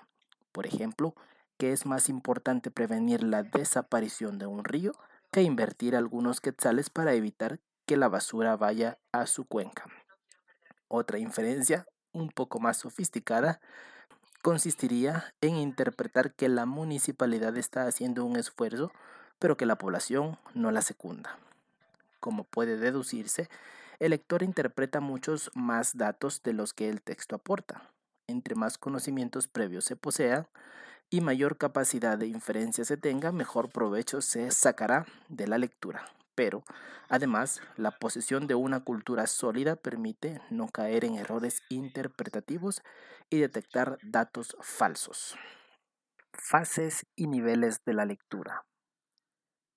Por 0.51 0.65
ejemplo, 0.65 1.15
que 1.57 1.71
es 1.71 1.85
más 1.85 2.09
importante 2.09 2.71
prevenir 2.71 3.23
la 3.23 3.43
desaparición 3.43 4.39
de 4.39 4.47
un 4.47 4.63
río 4.63 4.93
que 5.31 5.43
invertir 5.43 5.95
algunos 5.95 6.41
quetzales 6.41 6.89
para 6.89 7.13
evitar 7.13 7.59
que 7.85 7.97
la 7.97 8.09
basura 8.09 8.55
vaya 8.57 8.97
a 9.11 9.27
su 9.27 9.45
cuenca. 9.45 9.85
Otra 10.87 11.19
inferencia, 11.19 11.85
un 12.11 12.29
poco 12.29 12.59
más 12.59 12.77
sofisticada, 12.77 13.61
consistiría 14.41 15.33
en 15.39 15.55
interpretar 15.55 16.33
que 16.33 16.49
la 16.49 16.65
municipalidad 16.65 17.55
está 17.57 17.85
haciendo 17.85 18.25
un 18.25 18.35
esfuerzo, 18.35 18.91
pero 19.39 19.55
que 19.55 19.65
la 19.65 19.77
población 19.77 20.37
no 20.53 20.71
la 20.71 20.81
secunda. 20.81 21.37
Como 22.19 22.43
puede 22.43 22.77
deducirse, 22.77 23.49
el 23.99 24.11
lector 24.11 24.43
interpreta 24.43 24.99
muchos 24.99 25.51
más 25.53 25.95
datos 25.95 26.43
de 26.43 26.53
los 26.53 26.73
que 26.73 26.89
el 26.89 27.01
texto 27.01 27.35
aporta. 27.35 27.83
Entre 28.27 28.55
más 28.55 28.77
conocimientos 28.77 29.47
previos 29.47 29.85
se 29.85 29.95
posea 29.95 30.47
y 31.09 31.21
mayor 31.21 31.57
capacidad 31.57 32.17
de 32.17 32.27
inferencia 32.27 32.85
se 32.85 32.97
tenga, 32.97 33.31
mejor 33.31 33.69
provecho 33.69 34.21
se 34.21 34.51
sacará 34.51 35.05
de 35.29 35.47
la 35.47 35.57
lectura 35.57 36.05
pero 36.35 36.63
además 37.09 37.61
la 37.75 37.91
posesión 37.91 38.47
de 38.47 38.55
una 38.55 38.83
cultura 38.83 39.27
sólida 39.27 39.75
permite 39.75 40.41
no 40.49 40.67
caer 40.69 41.05
en 41.05 41.15
errores 41.15 41.61
interpretativos 41.69 42.81
y 43.29 43.37
detectar 43.37 43.97
datos 44.01 44.57
falsos. 44.61 45.37
Fases 46.33 47.05
y 47.15 47.27
niveles 47.27 47.83
de 47.85 47.93
la 47.93 48.05
lectura. 48.05 48.65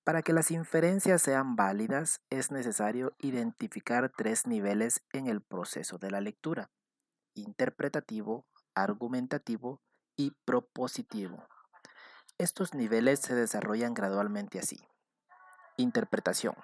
Para 0.03 0.21
que 0.21 0.33
las 0.33 0.51
inferencias 0.51 1.21
sean 1.21 1.55
válidas 1.55 2.21
es 2.29 2.51
necesario 2.51 3.13
identificar 3.19 4.11
tres 4.15 4.47
niveles 4.47 5.03
en 5.13 5.27
el 5.27 5.41
proceso 5.41 5.97
de 5.97 6.11
la 6.11 6.21
lectura, 6.21 6.69
interpretativo, 7.35 8.45
argumentativo 8.73 9.81
y 10.15 10.31
propositivo. 10.45 11.47
Estos 12.37 12.73
niveles 12.73 13.19
se 13.19 13.35
desarrollan 13.35 13.93
gradualmente 13.93 14.59
así. 14.59 14.87
Interpretación. 15.77 16.55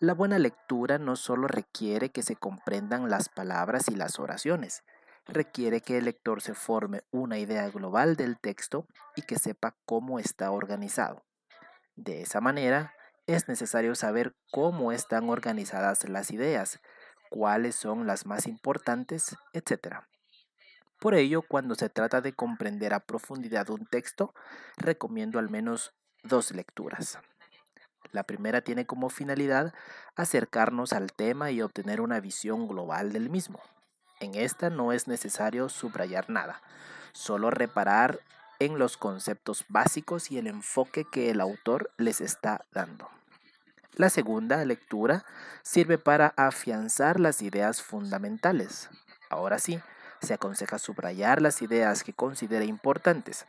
La 0.00 0.14
buena 0.14 0.38
lectura 0.38 0.98
no 0.98 1.14
solo 1.14 1.46
requiere 1.46 2.10
que 2.10 2.22
se 2.22 2.34
comprendan 2.34 3.08
las 3.08 3.28
palabras 3.28 3.88
y 3.88 3.94
las 3.94 4.18
oraciones, 4.18 4.82
requiere 5.26 5.80
que 5.80 5.98
el 5.98 6.06
lector 6.06 6.42
se 6.42 6.54
forme 6.54 7.04
una 7.10 7.38
idea 7.38 7.68
global 7.70 8.16
del 8.16 8.38
texto 8.38 8.86
y 9.14 9.22
que 9.22 9.38
sepa 9.38 9.76
cómo 9.86 10.18
está 10.18 10.50
organizado. 10.50 11.24
De 11.94 12.22
esa 12.22 12.40
manera, 12.40 12.94
es 13.26 13.48
necesario 13.48 13.94
saber 13.94 14.34
cómo 14.50 14.92
están 14.92 15.28
organizadas 15.28 16.08
las 16.08 16.30
ideas, 16.30 16.80
cuáles 17.32 17.76
son 17.76 18.06
las 18.06 18.26
más 18.26 18.46
importantes, 18.46 19.36
etc. 19.54 20.00
Por 21.00 21.14
ello, 21.14 21.40
cuando 21.40 21.74
se 21.74 21.88
trata 21.88 22.20
de 22.20 22.34
comprender 22.34 22.92
a 22.92 23.00
profundidad 23.00 23.70
un 23.70 23.86
texto, 23.86 24.34
recomiendo 24.76 25.38
al 25.38 25.48
menos 25.48 25.94
dos 26.22 26.52
lecturas. 26.52 27.18
La 28.10 28.24
primera 28.24 28.60
tiene 28.60 28.84
como 28.84 29.08
finalidad 29.08 29.72
acercarnos 30.14 30.92
al 30.92 31.14
tema 31.14 31.50
y 31.50 31.62
obtener 31.62 32.02
una 32.02 32.20
visión 32.20 32.68
global 32.68 33.14
del 33.14 33.30
mismo. 33.30 33.62
En 34.20 34.34
esta 34.34 34.68
no 34.68 34.92
es 34.92 35.08
necesario 35.08 35.70
subrayar 35.70 36.28
nada, 36.28 36.60
solo 37.14 37.50
reparar 37.50 38.20
en 38.58 38.78
los 38.78 38.98
conceptos 38.98 39.64
básicos 39.70 40.30
y 40.30 40.36
el 40.36 40.48
enfoque 40.48 41.06
que 41.10 41.30
el 41.30 41.40
autor 41.40 41.90
les 41.96 42.20
está 42.20 42.66
dando. 42.72 43.08
La 43.96 44.08
segunda 44.08 44.64
lectura 44.64 45.24
sirve 45.62 45.98
para 45.98 46.32
afianzar 46.38 47.20
las 47.20 47.42
ideas 47.42 47.82
fundamentales. 47.82 48.88
Ahora 49.28 49.58
sí, 49.58 49.80
se 50.22 50.32
aconseja 50.32 50.78
subrayar 50.78 51.42
las 51.42 51.60
ideas 51.60 52.02
que 52.02 52.14
considere 52.14 52.64
importantes. 52.64 53.46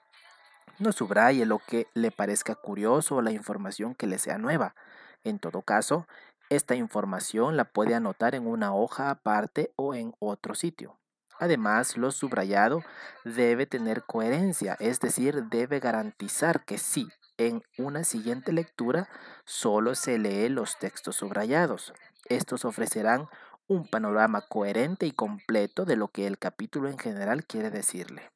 No 0.80 0.92
subraye 0.92 1.46
lo 1.46 1.60
que 1.60 1.88
le 1.94 2.12
parezca 2.12 2.56
curioso 2.56 3.16
o 3.16 3.22
la 3.22 3.32
información 3.32 3.96
que 3.96 4.06
le 4.06 4.18
sea 4.18 4.38
nueva. 4.38 4.76
En 5.24 5.40
todo 5.40 5.62
caso, 5.62 6.08
esta 6.50 6.76
información 6.76 7.56
la 7.56 7.64
puede 7.64 7.96
anotar 7.96 8.36
en 8.36 8.46
una 8.46 8.76
hoja 8.76 9.12
aparte 9.12 9.72
o 9.78 9.96
en 9.96 10.14
otro 10.20 10.56
sitio. 10.56 11.00
Además, 11.40 11.96
lo 11.96 12.12
subrayado 12.12 12.84
debe 13.24 13.66
tener 13.66 14.04
coherencia, 14.04 14.76
es 14.80 15.00
decir, 15.00 15.46
debe 15.46 15.80
garantizar 15.80 16.66
que 16.66 16.78
sí, 16.78 17.08
en 17.38 17.64
una 17.78 18.04
siguiente 18.04 18.54
lectura 18.54 19.10
solo 19.46 19.96
se 19.96 20.20
lee 20.20 20.50
los 20.50 20.78
textos 20.78 21.16
subrayados. 21.18 21.94
Estos 22.30 22.66
ofrecerán 22.66 23.28
un 23.68 23.88
panorama 23.88 24.42
coherente 24.42 25.06
y 25.06 25.12
completo 25.12 25.86
de 25.86 25.96
lo 25.96 26.10
que 26.10 26.28
el 26.28 26.38
capítulo 26.38 26.90
en 26.90 26.98
general 26.98 27.46
quiere 27.46 27.72
decirle. 27.72 28.30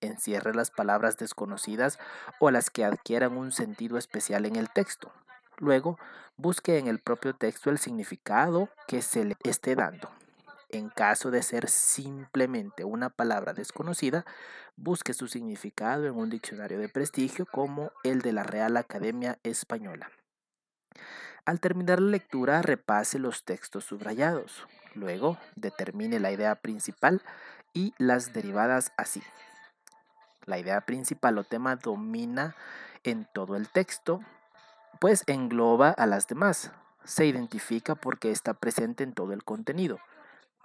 Encierre 0.00 0.54
las 0.54 0.70
palabras 0.70 1.16
desconocidas 1.16 1.98
o 2.40 2.50
las 2.50 2.70
que 2.70 2.84
adquieran 2.84 3.36
un 3.36 3.52
sentido 3.52 3.98
especial 3.98 4.46
en 4.46 4.56
el 4.56 4.70
texto. 4.70 5.12
Luego, 5.58 5.98
busque 6.36 6.78
en 6.78 6.88
el 6.88 6.98
propio 6.98 7.34
texto 7.34 7.70
el 7.70 7.78
significado 7.78 8.68
que 8.88 9.02
se 9.02 9.24
le 9.24 9.36
esté 9.44 9.76
dando. 9.76 10.10
En 10.72 10.88
caso 10.88 11.30
de 11.30 11.42
ser 11.42 11.68
simplemente 11.68 12.84
una 12.84 13.10
palabra 13.10 13.52
desconocida, 13.52 14.24
busque 14.74 15.12
su 15.12 15.28
significado 15.28 16.06
en 16.06 16.16
un 16.16 16.30
diccionario 16.30 16.78
de 16.78 16.88
prestigio 16.88 17.44
como 17.44 17.92
el 18.04 18.22
de 18.22 18.32
la 18.32 18.42
Real 18.42 18.78
Academia 18.78 19.38
Española. 19.42 20.10
Al 21.44 21.60
terminar 21.60 22.00
la 22.00 22.10
lectura, 22.10 22.62
repase 22.62 23.18
los 23.18 23.44
textos 23.44 23.84
subrayados. 23.84 24.66
Luego, 24.94 25.36
determine 25.56 26.20
la 26.20 26.32
idea 26.32 26.54
principal 26.54 27.20
y 27.74 27.92
las 27.98 28.32
derivadas 28.32 28.92
así. 28.96 29.22
La 30.46 30.58
idea 30.58 30.80
principal 30.80 31.36
o 31.36 31.44
tema 31.44 31.76
domina 31.76 32.56
en 33.04 33.28
todo 33.34 33.56
el 33.56 33.68
texto, 33.68 34.20
pues 35.00 35.22
engloba 35.26 35.90
a 35.90 36.06
las 36.06 36.28
demás. 36.28 36.72
Se 37.04 37.26
identifica 37.26 37.94
porque 37.94 38.30
está 38.30 38.54
presente 38.54 39.04
en 39.04 39.12
todo 39.12 39.34
el 39.34 39.44
contenido. 39.44 39.98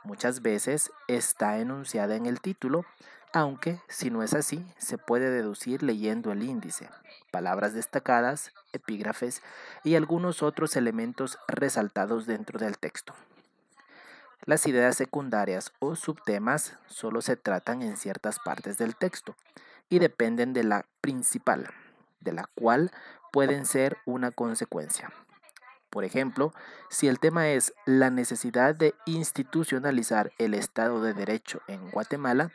Muchas 0.07 0.41
veces 0.41 0.93
está 1.09 1.57
enunciada 1.57 2.15
en 2.15 2.27
el 2.27 2.39
título, 2.39 2.85
aunque 3.33 3.81
si 3.89 4.09
no 4.09 4.23
es 4.23 4.33
así, 4.33 4.65
se 4.77 4.97
puede 4.97 5.29
deducir 5.29 5.83
leyendo 5.83 6.31
el 6.31 6.43
índice, 6.43 6.89
palabras 7.29 7.73
destacadas, 7.73 8.53
epígrafes 8.71 9.41
y 9.83 9.95
algunos 9.95 10.43
otros 10.43 10.77
elementos 10.77 11.37
resaltados 11.49 12.25
dentro 12.25 12.57
del 12.57 12.77
texto. 12.77 13.13
Las 14.45 14.65
ideas 14.65 14.95
secundarias 14.95 15.73
o 15.79 15.97
subtemas 15.97 16.77
solo 16.87 17.21
se 17.21 17.35
tratan 17.35 17.81
en 17.81 17.97
ciertas 17.97 18.39
partes 18.39 18.77
del 18.77 18.95
texto 18.95 19.35
y 19.89 19.99
dependen 19.99 20.53
de 20.53 20.63
la 20.63 20.85
principal, 21.01 21.69
de 22.21 22.31
la 22.31 22.49
cual 22.55 22.91
pueden 23.33 23.65
ser 23.65 23.97
una 24.05 24.31
consecuencia. 24.31 25.11
Por 25.89 26.03
ejemplo, 26.03 26.53
si 26.89 27.07
el 27.07 27.19
tema 27.19 27.49
es 27.49 27.73
la 27.85 28.09
necesidad 28.09 28.75
de 28.75 28.93
institucionalizar 29.05 30.31
el 30.37 30.53
Estado 30.53 31.01
de 31.01 31.13
Derecho 31.13 31.61
en 31.67 31.89
Guatemala, 31.91 32.51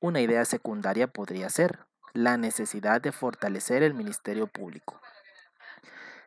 una 0.00 0.20
idea 0.20 0.44
secundaria 0.44 1.06
podría 1.06 1.48
ser 1.48 1.80
la 2.12 2.36
necesidad 2.36 3.00
de 3.00 3.12
fortalecer 3.12 3.82
el 3.82 3.94
Ministerio 3.94 4.46
Público. 4.46 5.00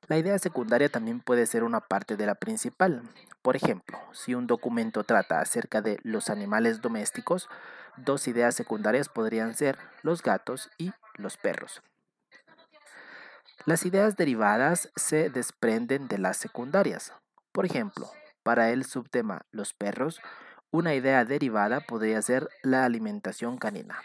La 0.07 0.17
idea 0.17 0.39
secundaria 0.39 0.89
también 0.89 1.19
puede 1.19 1.45
ser 1.45 1.63
una 1.63 1.81
parte 1.81 2.17
de 2.17 2.25
la 2.25 2.33
principal. 2.33 3.03
Por 3.43 3.55
ejemplo, 3.55 3.99
si 4.11 4.33
un 4.33 4.47
documento 4.47 5.03
trata 5.03 5.39
acerca 5.39 5.81
de 5.81 5.99
los 6.01 6.31
animales 6.31 6.81
domésticos, 6.81 7.47
dos 7.95 8.27
ideas 8.27 8.55
secundarias 8.55 9.07
podrían 9.07 9.53
ser 9.53 9.77
los 10.01 10.23
gatos 10.23 10.71
y 10.79 10.91
los 11.15 11.37
perros. 11.37 11.83
Las 13.65 13.85
ideas 13.85 14.15
derivadas 14.15 14.89
se 14.95 15.29
desprenden 15.29 16.07
de 16.07 16.17
las 16.17 16.37
secundarias. 16.37 17.13
Por 17.51 17.65
ejemplo, 17.65 18.09
para 18.43 18.71
el 18.71 18.85
subtema 18.85 19.45
los 19.51 19.73
perros, 19.73 20.21
una 20.71 20.95
idea 20.95 21.25
derivada 21.25 21.81
podría 21.81 22.21
ser 22.21 22.47
la 22.63 22.85
alimentación 22.85 23.57
canina. 23.57 24.01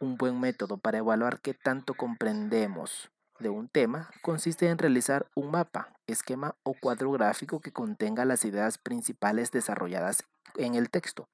Un 0.00 0.16
buen 0.16 0.38
método 0.40 0.78
para 0.78 0.98
evaluar 0.98 1.40
qué 1.40 1.54
tanto 1.54 1.94
comprendemos 1.94 3.10
de 3.38 3.48
un 3.48 3.68
tema 3.68 4.10
consiste 4.22 4.68
en 4.68 4.78
realizar 4.78 5.26
un 5.34 5.50
mapa, 5.50 5.92
esquema 6.06 6.54
o 6.62 6.74
cuadro 6.74 7.10
gráfico 7.10 7.60
que 7.60 7.72
contenga 7.72 8.24
las 8.24 8.44
ideas 8.44 8.78
principales 8.78 9.50
desarrolladas 9.50 10.24
en 10.56 10.76
el 10.76 10.90
texto, 10.90 11.28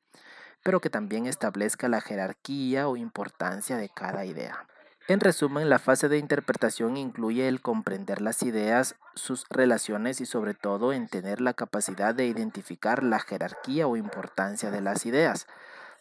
pero 0.64 0.80
que 0.80 0.90
también 0.90 1.26
establezca 1.26 1.88
la 1.88 2.00
jerarquía 2.00 2.88
o 2.88 2.96
importancia 2.96 3.76
de 3.76 3.90
cada 3.90 4.24
idea. 4.24 4.66
En 5.08 5.20
resumen, 5.20 5.70
la 5.70 5.78
fase 5.78 6.10
de 6.10 6.18
interpretación 6.18 6.98
incluye 6.98 7.48
el 7.48 7.62
comprender 7.62 8.20
las 8.20 8.42
ideas, 8.42 8.94
sus 9.14 9.46
relaciones 9.48 10.20
y 10.20 10.26
sobre 10.26 10.52
todo 10.52 10.92
en 10.92 11.08
tener 11.08 11.40
la 11.40 11.54
capacidad 11.54 12.14
de 12.14 12.26
identificar 12.26 13.02
la 13.02 13.18
jerarquía 13.18 13.86
o 13.86 13.96
importancia 13.96 14.70
de 14.70 14.82
las 14.82 15.06
ideas. 15.06 15.46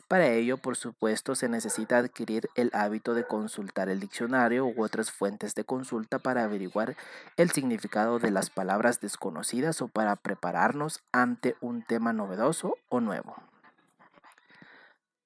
Para 0.10 0.28
ello, 0.28 0.58
por 0.58 0.76
supuesto, 0.76 1.36
se 1.36 1.48
necesita 1.48 1.98
adquirir 1.98 2.50
el 2.56 2.70
hábito 2.74 3.14
de 3.14 3.26
consultar 3.26 3.88
el 3.88 4.02
diccionario 4.02 4.66
u 4.66 4.84
otras 4.84 5.10
fuentes 5.10 5.56
de 5.56 5.64
consulta 5.64 6.20
para 6.20 6.44
averiguar 6.44 6.98
el 7.38 7.52
significado 7.52 8.20
de 8.20 8.32
las 8.32 8.50
palabras 8.50 9.00
desconocidas 9.00 9.82
o 9.82 9.88
para 9.88 10.18
prepararnos 10.18 11.02
ante 11.14 11.56
un 11.62 11.82
tema 11.82 12.12
novedoso 12.12 12.76
o 12.90 13.00
nuevo. 13.00 13.38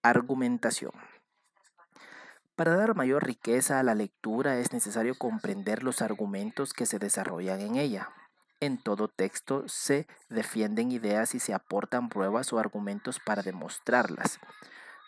Argumentación. 0.04 1.11
Para 2.62 2.76
dar 2.76 2.96
mayor 2.96 3.26
riqueza 3.26 3.80
a 3.80 3.84
la 3.84 3.96
lectura 3.96 4.60
es 4.60 4.72
necesario 4.72 5.16
comprender 5.18 5.82
los 5.82 6.04
argumentos 6.04 6.74
que 6.74 6.86
se 6.86 7.00
desarrollan 7.00 7.60
en 7.60 7.76
ella. 7.76 8.12
En 8.60 8.78
todo 8.78 9.08
texto 9.08 9.68
se 9.68 10.06
defienden 10.30 10.92
ideas 10.92 11.34
y 11.34 11.40
se 11.40 11.56
aportan 11.56 12.08
pruebas 12.08 12.54
o 12.54 12.60
argumentos 12.60 13.20
para 13.20 13.42
demostrarlas. 13.42 14.40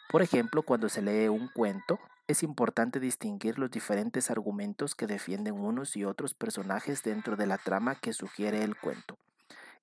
Por 0.09 0.23
ejemplo, 0.23 0.63
cuando 0.63 0.89
se 0.89 1.03
lee 1.03 1.27
un 1.27 1.47
cuento, 1.47 1.99
es 2.27 2.41
importante 2.41 2.99
distinguir 2.99 3.59
los 3.59 3.69
diferentes 3.69 4.31
argumentos 4.31 4.95
que 4.95 5.05
defienden 5.05 5.53
unos 5.53 5.95
y 5.95 6.05
otros 6.05 6.33
personajes 6.33 7.03
dentro 7.03 7.35
de 7.35 7.45
la 7.45 7.59
trama 7.59 7.93
que 7.93 8.13
sugiere 8.13 8.63
el 8.63 8.75
cuento. 8.75 9.19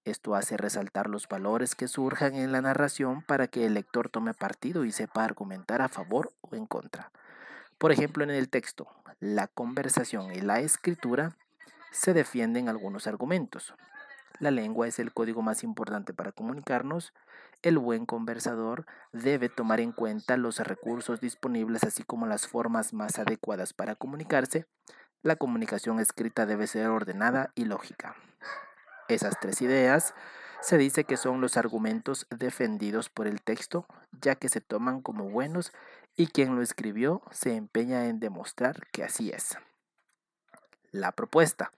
Esto 0.05 0.35
hace 0.35 0.57
resaltar 0.57 1.09
los 1.09 1.29
valores 1.29 1.77
que 1.77 1.87
surjan 1.87 2.35
en 2.35 2.51
la 2.51 2.63
narración 2.63 3.23
para 3.23 3.47
que 3.47 3.65
el 3.65 3.75
lector 3.75 4.09
tome 4.09 4.35
partido 4.35 4.85
y 4.85 4.91
sepa 4.91 5.23
argumentar 5.23 5.83
a 5.83 5.89
favor 5.89 6.33
o 6.41 6.57
en 6.57 6.67
contra. 6.67 7.13
Por 7.81 7.93
ejemplo, 7.93 8.23
en 8.23 8.29
el 8.29 8.51
texto, 8.51 8.89
la 9.21 9.47
conversación 9.47 10.35
y 10.35 10.43
la 10.43 10.61
escritura 10.61 11.39
se 11.91 12.13
defienden 12.13 12.69
algunos 12.69 13.07
argumentos. 13.07 13.75
La 14.39 14.51
lengua 14.51 14.87
es 14.87 14.99
el 14.99 15.15
código 15.15 15.41
más 15.41 15.65
importante 15.65 16.13
para 16.13 16.31
comunicarnos. 16.31 17.15
El 17.63 17.79
buen 17.79 18.05
conversador 18.05 18.85
debe 19.13 19.49
tomar 19.49 19.81
en 19.81 19.93
cuenta 19.93 20.37
los 20.37 20.59
recursos 20.59 21.23
disponibles 21.23 21.83
así 21.85 22.03
como 22.03 22.27
las 22.27 22.47
formas 22.47 22.93
más 22.93 23.19
adecuadas 23.19 23.73
para 23.73 23.95
comunicarse. 23.95 24.67
La 25.23 25.37
comunicación 25.37 26.01
escrita 26.01 26.45
debe 26.45 26.67
ser 26.67 26.89
ordenada 26.89 27.51
y 27.55 27.65
lógica. 27.65 28.15
Esas 29.09 29.41
tres 29.41 29.63
ideas 29.63 30.13
se 30.61 30.77
dice 30.77 31.05
que 31.05 31.17
son 31.17 31.41
los 31.41 31.57
argumentos 31.57 32.27
defendidos 32.29 33.09
por 33.09 33.27
el 33.27 33.41
texto, 33.41 33.87
ya 34.21 34.35
que 34.35 34.51
se 34.51 34.61
toman 34.61 35.01
como 35.01 35.31
buenos 35.31 35.73
y 36.21 36.27
quien 36.27 36.55
lo 36.55 36.61
escribió 36.61 37.23
se 37.31 37.57
empeña 37.57 38.05
en 38.05 38.21
demostrar 38.21 38.87
que 38.93 39.03
así 39.03 39.31
es. 39.31 39.57
La 40.93 41.13
propuesta. 41.13 41.73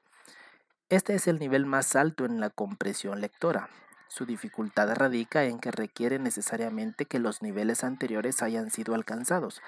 Este 0.89 1.15
es 1.15 1.29
el 1.29 1.39
nivel 1.39 1.65
más 1.65 1.95
alto 1.95 2.25
en 2.25 2.41
la 2.41 2.51
compresión 2.51 3.21
lectora. 3.21 3.69
Su 4.09 4.27
dificultad 4.27 4.97
radica 4.97 5.45
en 5.45 5.61
que 5.61 5.71
requiere 5.71 6.19
necesariamente 6.19 7.05
que 7.05 7.21
los 7.21 7.41
niveles 7.41 7.85
anteriores 7.85 8.43
hayan 8.43 8.73
sido 8.73 8.97
alcanzados. 8.97 9.63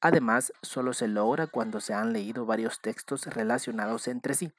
Además, 0.00 0.52
solo 0.60 0.92
se 0.92 1.06
logra 1.06 1.46
cuando 1.46 1.80
se 1.80 1.94
han 1.94 2.12
leído 2.12 2.46
varios 2.46 2.80
textos 2.80 3.26
relacionados 3.26 4.08
entre 4.08 4.34
sí. 4.34 4.52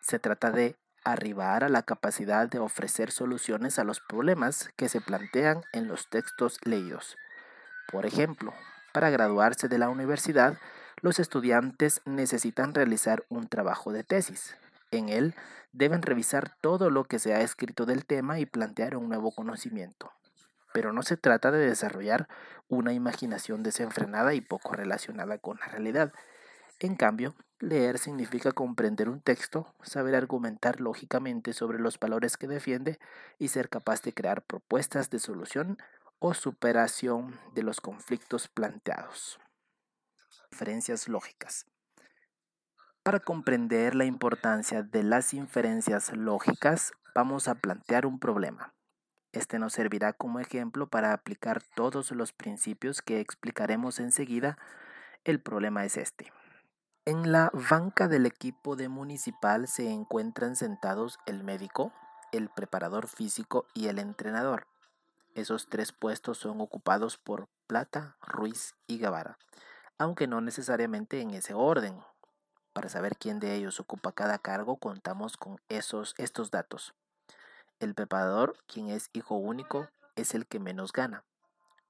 Se 0.00 0.20
trata 0.20 0.52
de 0.52 0.76
arribar 1.02 1.64
a 1.64 1.68
la 1.68 1.82
capacidad 1.82 2.48
de 2.48 2.60
ofrecer 2.60 3.10
soluciones 3.10 3.80
a 3.80 3.84
los 3.84 3.98
problemas 3.98 4.70
que 4.76 4.88
se 4.88 5.00
plantean 5.00 5.62
en 5.72 5.88
los 5.88 6.08
textos 6.08 6.58
leídos. 6.64 7.16
Por 7.90 8.06
ejemplo, 8.06 8.54
para 8.92 9.10
graduarse 9.10 9.68
de 9.68 9.78
la 9.78 9.88
universidad, 9.88 10.58
los 11.00 11.18
estudiantes 11.18 12.02
necesitan 12.04 12.74
realizar 12.74 13.24
un 13.28 13.48
trabajo 13.48 13.92
de 13.92 14.04
tesis. 14.04 14.56
En 14.90 15.08
él 15.08 15.34
deben 15.72 16.02
revisar 16.02 16.52
todo 16.60 16.90
lo 16.90 17.04
que 17.04 17.18
se 17.18 17.34
ha 17.34 17.40
escrito 17.40 17.86
del 17.86 18.04
tema 18.04 18.38
y 18.38 18.46
plantear 18.46 18.96
un 18.96 19.08
nuevo 19.08 19.32
conocimiento. 19.32 20.12
Pero 20.72 20.92
no 20.92 21.02
se 21.02 21.16
trata 21.16 21.50
de 21.50 21.66
desarrollar 21.66 22.28
una 22.68 22.92
imaginación 22.92 23.62
desenfrenada 23.62 24.34
y 24.34 24.40
poco 24.40 24.74
relacionada 24.74 25.38
con 25.38 25.58
la 25.58 25.66
realidad. 25.66 26.12
En 26.78 26.96
cambio, 26.96 27.34
leer 27.58 27.98
significa 27.98 28.52
comprender 28.52 29.08
un 29.08 29.20
texto, 29.20 29.74
saber 29.82 30.14
argumentar 30.14 30.80
lógicamente 30.80 31.52
sobre 31.52 31.78
los 31.78 31.98
valores 31.98 32.36
que 32.36 32.46
defiende 32.46 32.98
y 33.38 33.48
ser 33.48 33.68
capaz 33.68 34.02
de 34.02 34.14
crear 34.14 34.42
propuestas 34.42 35.10
de 35.10 35.18
solución 35.18 35.78
o 36.20 36.34
superación 36.34 37.38
de 37.54 37.62
los 37.62 37.80
conflictos 37.80 38.46
planteados. 38.46 39.40
Inferencias 40.52 41.08
lógicas. 41.08 41.66
Para 43.02 43.20
comprender 43.20 43.94
la 43.94 44.04
importancia 44.04 44.82
de 44.82 45.02
las 45.02 45.32
inferencias 45.32 46.12
lógicas, 46.14 46.92
vamos 47.14 47.48
a 47.48 47.54
plantear 47.54 48.04
un 48.04 48.20
problema. 48.20 48.74
Este 49.32 49.58
nos 49.58 49.72
servirá 49.72 50.12
como 50.12 50.40
ejemplo 50.40 50.88
para 50.88 51.14
aplicar 51.14 51.62
todos 51.74 52.10
los 52.10 52.32
principios 52.32 53.00
que 53.00 53.20
explicaremos 53.20 53.98
enseguida. 53.98 54.58
El 55.24 55.40
problema 55.40 55.86
es 55.86 55.96
este. 55.96 56.32
En 57.06 57.32
la 57.32 57.50
banca 57.70 58.08
del 58.08 58.26
equipo 58.26 58.76
de 58.76 58.90
municipal 58.90 59.68
se 59.68 59.90
encuentran 59.90 60.54
sentados 60.54 61.18
el 61.26 61.42
médico, 61.44 61.94
el 62.32 62.50
preparador 62.50 63.08
físico 63.08 63.66
y 63.72 63.88
el 63.88 63.98
entrenador. 63.98 64.69
Esos 65.34 65.68
tres 65.68 65.92
puestos 65.92 66.38
son 66.38 66.60
ocupados 66.60 67.16
por 67.16 67.48
Plata, 67.66 68.16
Ruiz 68.20 68.74
y 68.86 68.98
Guevara, 68.98 69.38
aunque 69.96 70.26
no 70.26 70.40
necesariamente 70.40 71.20
en 71.20 71.30
ese 71.30 71.54
orden. 71.54 72.00
Para 72.72 72.88
saber 72.88 73.16
quién 73.16 73.38
de 73.38 73.54
ellos 73.54 73.78
ocupa 73.80 74.12
cada 74.12 74.38
cargo, 74.38 74.76
contamos 74.76 75.36
con 75.36 75.60
esos, 75.68 76.14
estos 76.18 76.50
datos. 76.50 76.94
El 77.78 77.94
preparador, 77.94 78.56
quien 78.66 78.88
es 78.88 79.08
hijo 79.12 79.36
único, 79.36 79.88
es 80.16 80.34
el 80.34 80.46
que 80.46 80.58
menos 80.58 80.92
gana. 80.92 81.24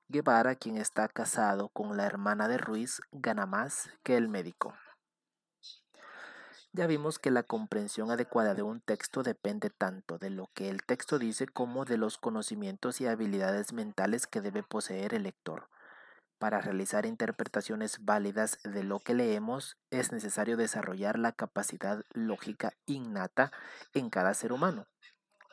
Guevara, 0.08 0.54
quien 0.54 0.76
está 0.76 1.08
casado 1.08 1.68
con 1.68 1.96
la 1.96 2.04
hermana 2.04 2.48
de 2.48 2.58
Ruiz, 2.58 3.00
gana 3.12 3.46
más 3.46 3.90
que 4.02 4.16
el 4.16 4.28
médico. 4.28 4.74
Ya 6.72 6.86
vimos 6.86 7.18
que 7.18 7.32
la 7.32 7.42
comprensión 7.42 8.12
adecuada 8.12 8.54
de 8.54 8.62
un 8.62 8.80
texto 8.80 9.24
depende 9.24 9.70
tanto 9.70 10.18
de 10.18 10.30
lo 10.30 10.50
que 10.54 10.70
el 10.70 10.84
texto 10.84 11.18
dice 11.18 11.48
como 11.48 11.84
de 11.84 11.96
los 11.96 12.16
conocimientos 12.16 13.00
y 13.00 13.08
habilidades 13.08 13.72
mentales 13.72 14.28
que 14.28 14.40
debe 14.40 14.62
poseer 14.62 15.14
el 15.14 15.24
lector. 15.24 15.68
Para 16.38 16.60
realizar 16.60 17.06
interpretaciones 17.06 18.04
válidas 18.04 18.60
de 18.62 18.84
lo 18.84 19.00
que 19.00 19.14
leemos 19.14 19.78
es 19.90 20.12
necesario 20.12 20.56
desarrollar 20.56 21.18
la 21.18 21.32
capacidad 21.32 22.04
lógica 22.14 22.72
innata 22.86 23.50
en 23.92 24.08
cada 24.08 24.32
ser 24.32 24.52
humano. 24.52 24.86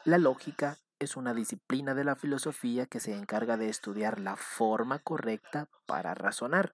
La 0.05 0.19
lógica 0.19 0.77
es 0.99 1.17
una 1.17 1.33
disciplina 1.33 1.95
de 1.95 2.03
la 2.03 2.15
filosofía 2.15 2.85
que 2.85 2.99
se 2.99 3.15
encarga 3.15 3.57
de 3.57 3.69
estudiar 3.69 4.19
la 4.19 4.35
forma 4.35 4.99
correcta 4.99 5.67
para 5.87 6.13
razonar. 6.13 6.73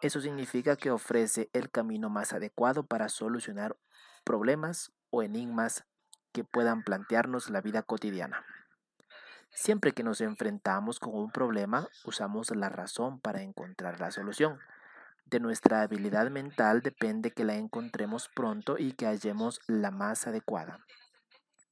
Eso 0.00 0.20
significa 0.20 0.76
que 0.76 0.90
ofrece 0.90 1.50
el 1.52 1.70
camino 1.70 2.08
más 2.08 2.32
adecuado 2.32 2.84
para 2.86 3.08
solucionar 3.08 3.76
problemas 4.24 4.92
o 5.10 5.22
enigmas 5.22 5.84
que 6.32 6.44
puedan 6.44 6.82
plantearnos 6.82 7.50
la 7.50 7.60
vida 7.60 7.82
cotidiana. 7.82 8.44
Siempre 9.52 9.92
que 9.92 10.04
nos 10.04 10.20
enfrentamos 10.20 11.00
con 11.00 11.14
un 11.14 11.30
problema, 11.30 11.88
usamos 12.04 12.54
la 12.54 12.68
razón 12.68 13.20
para 13.20 13.42
encontrar 13.42 14.00
la 14.00 14.10
solución. 14.10 14.58
De 15.26 15.40
nuestra 15.40 15.82
habilidad 15.82 16.30
mental 16.30 16.80
depende 16.80 17.32
que 17.32 17.44
la 17.44 17.56
encontremos 17.56 18.28
pronto 18.34 18.76
y 18.78 18.92
que 18.92 19.06
hallemos 19.06 19.60
la 19.66 19.90
más 19.90 20.26
adecuada. 20.26 20.78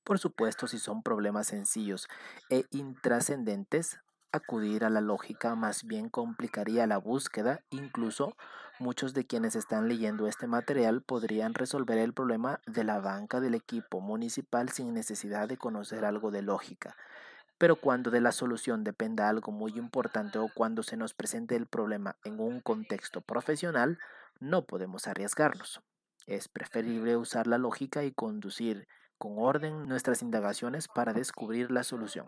Por 0.05 0.19
supuesto, 0.19 0.67
si 0.67 0.79
son 0.79 1.03
problemas 1.03 1.49
sencillos 1.49 2.09
e 2.51 2.64
intrascendentes, 2.71 4.01
acudir 4.33 4.85
a 4.85 4.91
la 4.91 5.01
lógica 5.01 5.55
más 5.55 5.85
bien 5.85 6.09
complicaría 6.09 6.87
la 6.87 6.99
búsqueda, 6.99 7.61
incluso 7.71 8.37
muchos 8.79 9.14
de 9.14 9.27
quienes 9.27 9.57
están 9.57 9.88
leyendo 9.88 10.27
este 10.27 10.47
material 10.47 11.03
podrían 11.03 11.55
resolver 11.55 11.99
el 11.99 12.12
problema 12.12 12.61
de 12.67 12.85
la 12.85 13.01
banca 13.01 13.41
del 13.41 13.55
equipo 13.55 14.01
municipal 14.01 14.69
sin 14.69 14.95
necesidad 14.95 15.49
de 15.49 15.57
conocer 15.57 16.05
algo 16.05 16.31
de 16.31 16.43
lógica. 16.43 16.97
Pero 17.59 17.77
cuando 17.77 18.11
de 18.11 18.21
la 18.21 18.31
solución 18.31 18.85
dependa 18.85 19.29
algo 19.29 19.51
muy 19.51 19.73
importante 19.73 20.38
o 20.38 20.49
cuando 20.55 20.83
se 20.83 20.97
nos 20.97 21.12
presente 21.14 21.57
el 21.57 21.67
problema 21.67 22.17
en 22.25 22.38
un 22.38 22.61
contexto 22.61 23.21
profesional, 23.21 23.99
no 24.38 24.64
podemos 24.64 25.09
arriesgarnos. 25.09 25.81
Es 26.27 26.47
preferible 26.47 27.17
usar 27.17 27.47
la 27.47 27.59
lógica 27.59 28.05
y 28.05 28.12
conducir 28.12 28.87
con 29.17 29.38
orden 29.38 29.88
nuestras 29.88 30.23
indagaciones 30.23 30.87
para 30.87 31.12
descubrir 31.12 31.73
la 31.73 31.83
solución. 31.83 32.27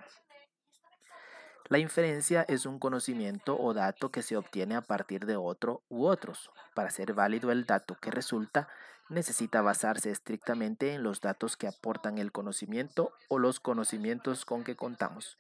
La 1.71 1.79
inferencia 1.79 2.45
es 2.49 2.67
un 2.67 2.81
conocimiento 2.81 3.57
o 3.57 3.73
dato 3.75 4.11
que 4.11 4.23
se 4.23 4.37
obtiene 4.37 4.75
a 4.75 4.81
partir 4.81 5.25
de 5.25 5.37
otro 5.37 5.85
u 5.89 6.05
otros. 6.07 6.51
Para 6.75 6.91
ser 6.91 7.15
válido 7.15 7.53
el 7.53 7.65
dato 7.65 7.95
que 7.95 8.11
resulta, 8.11 8.69
necesita 9.09 9.63
basarse 9.63 10.11
estrictamente 10.11 10.95
en 10.95 11.05
los 11.05 11.21
datos 11.21 11.57
que 11.57 11.69
aportan 11.69 12.19
el 12.19 12.33
conocimiento 12.33 13.13
o 13.29 13.39
los 13.39 13.61
conocimientos 13.61 14.45
con 14.45 14.65
que 14.65 14.75
contamos. 14.75 15.39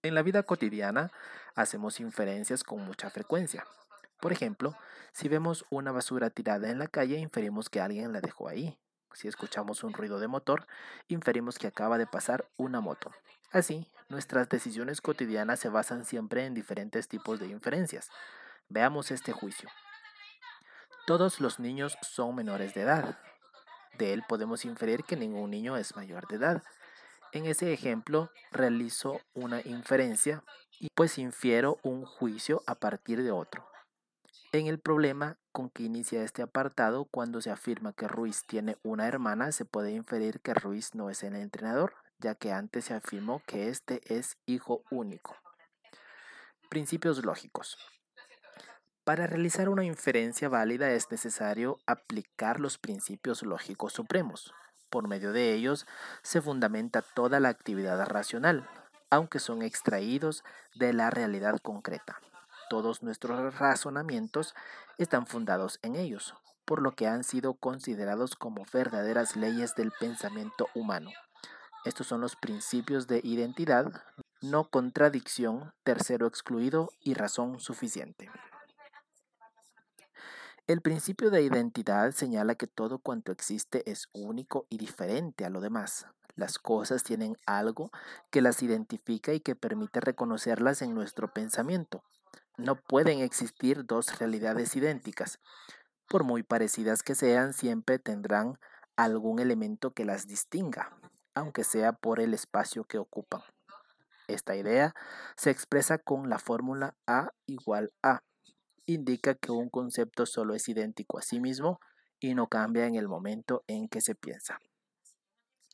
En 0.00 0.14
la 0.14 0.22
vida 0.22 0.44
cotidiana 0.44 1.12
hacemos 1.54 2.00
inferencias 2.00 2.64
con 2.64 2.82
mucha 2.82 3.10
frecuencia. 3.10 3.66
Por 4.18 4.32
ejemplo, 4.32 4.74
si 5.12 5.28
vemos 5.28 5.66
una 5.68 5.92
basura 5.92 6.30
tirada 6.30 6.70
en 6.70 6.78
la 6.78 6.88
calle, 6.88 7.18
inferimos 7.18 7.68
que 7.68 7.82
alguien 7.82 8.14
la 8.14 8.22
dejó 8.22 8.48
ahí. 8.48 8.78
Si 9.12 9.28
escuchamos 9.28 9.84
un 9.84 9.92
ruido 9.92 10.20
de 10.20 10.28
motor, 10.28 10.66
inferimos 11.08 11.58
que 11.58 11.66
acaba 11.66 11.98
de 11.98 12.06
pasar 12.06 12.46
una 12.56 12.80
moto. 12.80 13.10
Así, 13.50 13.86
nuestras 14.12 14.48
decisiones 14.50 15.00
cotidianas 15.00 15.58
se 15.58 15.70
basan 15.70 16.04
siempre 16.04 16.44
en 16.44 16.52
diferentes 16.54 17.08
tipos 17.08 17.40
de 17.40 17.48
inferencias. 17.48 18.10
Veamos 18.68 19.10
este 19.10 19.32
juicio. 19.32 19.70
Todos 21.06 21.40
los 21.40 21.58
niños 21.58 21.96
son 22.02 22.36
menores 22.36 22.74
de 22.74 22.82
edad. 22.82 23.18
De 23.98 24.12
él 24.12 24.22
podemos 24.28 24.66
inferir 24.66 25.02
que 25.04 25.16
ningún 25.16 25.50
niño 25.50 25.78
es 25.78 25.96
mayor 25.96 26.28
de 26.28 26.36
edad. 26.36 26.62
En 27.32 27.46
ese 27.46 27.72
ejemplo 27.72 28.30
realizo 28.50 29.18
una 29.32 29.62
inferencia 29.64 30.44
y 30.78 30.88
pues 30.94 31.16
infiero 31.16 31.78
un 31.82 32.04
juicio 32.04 32.62
a 32.66 32.74
partir 32.74 33.22
de 33.22 33.30
otro. 33.30 33.66
En 34.52 34.66
el 34.66 34.78
problema 34.78 35.38
con 35.52 35.70
que 35.70 35.84
inicia 35.84 36.22
este 36.22 36.42
apartado, 36.42 37.06
cuando 37.06 37.40
se 37.40 37.50
afirma 37.50 37.94
que 37.94 38.08
Ruiz 38.08 38.44
tiene 38.46 38.76
una 38.82 39.08
hermana, 39.08 39.52
se 39.52 39.64
puede 39.64 39.92
inferir 39.92 40.40
que 40.40 40.52
Ruiz 40.52 40.94
no 40.94 41.08
es 41.08 41.22
el 41.22 41.34
entrenador, 41.34 41.94
ya 42.22 42.34
que 42.34 42.52
antes 42.52 42.86
se 42.86 42.94
afirmó 42.94 43.42
que 43.46 43.68
este 43.68 44.00
es 44.06 44.38
hijo 44.46 44.82
único. 44.90 45.36
Principios 46.70 47.24
lógicos. 47.24 47.76
Para 49.04 49.26
realizar 49.26 49.68
una 49.68 49.84
inferencia 49.84 50.48
válida 50.48 50.92
es 50.92 51.10
necesario 51.10 51.78
aplicar 51.86 52.60
los 52.60 52.78
principios 52.78 53.42
lógicos 53.42 53.92
supremos. 53.92 54.54
Por 54.88 55.08
medio 55.08 55.32
de 55.32 55.52
ellos 55.52 55.86
se 56.22 56.40
fundamenta 56.40 57.02
toda 57.02 57.40
la 57.40 57.48
actividad 57.48 58.06
racional, 58.06 58.68
aunque 59.10 59.40
son 59.40 59.62
extraídos 59.62 60.44
de 60.76 60.92
la 60.92 61.10
realidad 61.10 61.58
concreta. 61.58 62.20
Todos 62.70 63.02
nuestros 63.02 63.58
razonamientos 63.58 64.54
están 64.98 65.26
fundados 65.26 65.80
en 65.82 65.96
ellos, 65.96 66.34
por 66.64 66.80
lo 66.80 66.92
que 66.92 67.08
han 67.08 67.24
sido 67.24 67.54
considerados 67.54 68.36
como 68.36 68.64
verdaderas 68.72 69.36
leyes 69.36 69.74
del 69.74 69.90
pensamiento 69.98 70.68
humano. 70.74 71.10
Estos 71.84 72.06
son 72.06 72.20
los 72.20 72.36
principios 72.36 73.08
de 73.08 73.20
identidad, 73.24 74.04
no 74.40 74.68
contradicción, 74.70 75.72
tercero 75.82 76.28
excluido 76.28 76.90
y 77.00 77.14
razón 77.14 77.58
suficiente. 77.58 78.30
El 80.68 80.80
principio 80.80 81.30
de 81.32 81.42
identidad 81.42 82.12
señala 82.12 82.54
que 82.54 82.68
todo 82.68 83.00
cuanto 83.00 83.32
existe 83.32 83.82
es 83.90 84.08
único 84.12 84.66
y 84.70 84.78
diferente 84.78 85.44
a 85.44 85.50
lo 85.50 85.60
demás. 85.60 86.06
Las 86.36 86.60
cosas 86.60 87.02
tienen 87.02 87.36
algo 87.46 87.90
que 88.30 88.42
las 88.42 88.62
identifica 88.62 89.32
y 89.32 89.40
que 89.40 89.56
permite 89.56 90.00
reconocerlas 90.00 90.82
en 90.82 90.94
nuestro 90.94 91.32
pensamiento. 91.32 92.04
No 92.56 92.76
pueden 92.76 93.18
existir 93.18 93.84
dos 93.84 94.20
realidades 94.20 94.76
idénticas. 94.76 95.40
Por 96.06 96.22
muy 96.22 96.44
parecidas 96.44 97.02
que 97.02 97.16
sean, 97.16 97.54
siempre 97.54 97.98
tendrán 97.98 98.60
algún 98.94 99.40
elemento 99.40 99.92
que 99.92 100.04
las 100.04 100.28
distinga, 100.28 100.96
aunque 101.34 101.64
sea 101.64 101.92
por 101.92 102.20
el 102.20 102.34
espacio 102.34 102.84
que 102.84 102.98
ocupan. 102.98 103.42
Esta 104.28 104.56
idea 104.56 104.94
se 105.36 105.50
expresa 105.50 105.98
con 105.98 106.28
la 106.28 106.38
fórmula 106.38 106.94
A 107.06 107.30
igual 107.46 107.92
a. 108.02 108.22
Indica 108.86 109.34
que 109.34 109.52
un 109.52 109.68
concepto 109.68 110.26
solo 110.26 110.54
es 110.54 110.68
idéntico 110.68 111.18
a 111.18 111.22
sí 111.22 111.40
mismo 111.40 111.80
y 112.20 112.34
no 112.34 112.46
cambia 112.48 112.86
en 112.86 112.94
el 112.94 113.08
momento 113.08 113.64
en 113.66 113.88
que 113.88 114.00
se 114.00 114.14
piensa. 114.14 114.58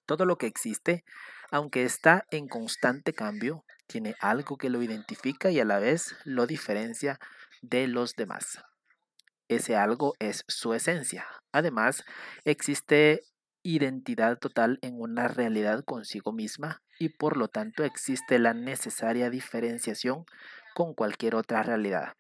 Todo 0.07 0.25
lo 0.25 0.39
que 0.39 0.47
existe, 0.47 1.05
aunque 1.51 1.85
está 1.85 2.25
en 2.31 2.49
constante 2.49 3.13
cambio, 3.13 3.65
tiene 3.87 4.15
algo 4.21 4.57
que 4.57 4.71
lo 4.71 4.83
identifica 4.83 5.51
y 5.51 5.61
a 5.61 5.65
la 5.65 5.79
vez 5.79 6.17
lo 6.25 6.47
diferencia 6.47 7.19
de 7.63 7.87
los 7.89 8.15
demás. 8.15 8.59
Ese 9.49 9.77
algo 9.77 10.15
es 10.19 10.45
su 10.47 10.75
esencia. 10.75 11.27
Además, 11.53 12.05
existe 12.45 13.23
identidad 13.75 14.39
total 14.39 14.79
en 14.81 14.99
una 14.99 15.29
realidad 15.29 15.85
consigo 15.85 16.33
misma 16.33 16.81
y 16.99 17.11
por 17.11 17.37
lo 17.37 17.49
tanto 17.49 17.85
existe 17.85 18.39
la 18.39 18.55
necesaria 18.55 19.29
diferenciación 19.29 20.25
con 20.75 20.95
cualquier 20.95 21.35
otra 21.35 21.63
realidad. 21.63 22.15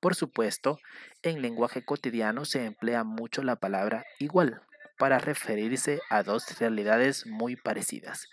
Por 0.00 0.16
supuesto, 0.16 0.80
en 1.22 1.42
lenguaje 1.42 1.84
cotidiano 1.84 2.44
se 2.44 2.64
emplea 2.64 3.04
mucho 3.04 3.44
la 3.44 3.56
palabra 3.56 4.04
igual 4.18 4.62
para 4.98 5.20
referirse 5.20 6.00
a 6.10 6.24
dos 6.24 6.58
realidades 6.58 7.24
muy 7.24 7.54
parecidas, 7.54 8.26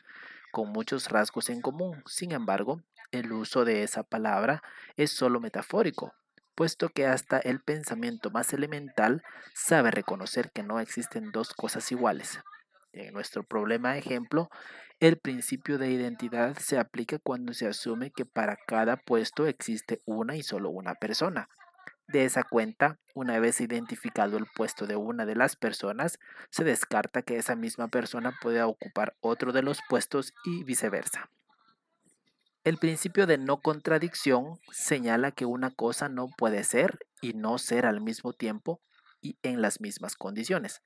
con 0.52 0.72
muchos 0.72 1.10
rasgos 1.10 1.50
en 1.50 1.62
común. 1.62 2.02
Sin 2.08 2.32
embargo, 2.32 2.82
el 3.12 3.32
uso 3.34 3.66
de 3.66 3.84
esa 3.84 4.02
palabra 4.02 4.64
es 4.96 5.12
solo 5.12 5.40
metafórico, 5.40 6.16
puesto 6.58 6.90
que 6.90 7.06
hasta 7.06 7.38
el 7.38 7.62
pensamiento 7.62 8.32
más 8.32 8.52
elemental 8.52 9.22
sabe 9.54 9.92
reconocer 9.92 10.50
que 10.52 10.64
no 10.64 10.80
existen 10.80 11.32
dos 11.32 11.54
cosas 11.54 11.92
iguales. 11.92 12.40
En 12.94 13.14
nuestro 13.14 13.44
problema 13.44 13.96
ejemplo, 13.96 14.50
el 15.00 15.20
principio 15.20 15.78
de 15.78 15.92
identidad 15.92 16.58
se 16.58 16.80
aplica 16.80 17.20
cuando 17.20 17.54
se 17.54 17.68
asume 17.68 18.10
que 18.10 18.26
para 18.26 18.58
cada 18.66 18.98
puesto 18.98 19.46
existe 19.46 20.02
una 20.06 20.36
y 20.36 20.42
solo 20.42 20.72
una 20.72 20.96
persona. 20.96 21.48
De 22.08 22.26
esa 22.26 22.42
cuenta, 22.42 22.98
una 23.14 23.38
vez 23.38 23.62
identificado 23.62 24.38
el 24.38 24.48
puesto 24.56 24.88
de 24.88 24.96
una 24.96 25.28
de 25.28 25.36
las 25.36 25.56
personas, 25.58 26.18
se 26.50 26.64
descarta 26.64 27.22
que 27.22 27.38
esa 27.38 27.56
misma 27.56 27.88
persona 27.90 28.36
pueda 28.42 28.66
ocupar 28.66 29.16
otro 29.20 29.52
de 29.52 29.62
los 29.62 29.80
puestos 29.88 30.34
y 30.44 30.64
viceversa. 30.64 31.30
El 32.68 32.80
principio 32.80 33.28
de 33.28 33.38
no 33.38 33.62
contradicción 33.62 34.60
señala 34.74 35.32
que 35.32 35.46
una 35.46 35.72
cosa 35.72 36.10
no 36.10 36.28
puede 36.38 36.66
ser 36.66 37.00
y 37.22 37.32
no 37.32 37.60
ser 37.60 37.86
al 37.86 38.02
mismo 38.02 38.34
tiempo 38.34 38.82
y 39.22 39.38
en 39.42 39.62
las 39.62 39.80
mismas 39.80 40.18
condiciones. 40.18 40.82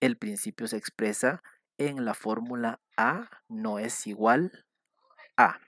El 0.00 0.18
principio 0.18 0.68
se 0.68 0.76
expresa 0.76 1.42
en 1.78 2.04
la 2.04 2.12
fórmula 2.12 2.82
A 2.98 3.30
no 3.48 3.78
es 3.78 4.06
igual 4.06 4.66
a. 5.38 5.60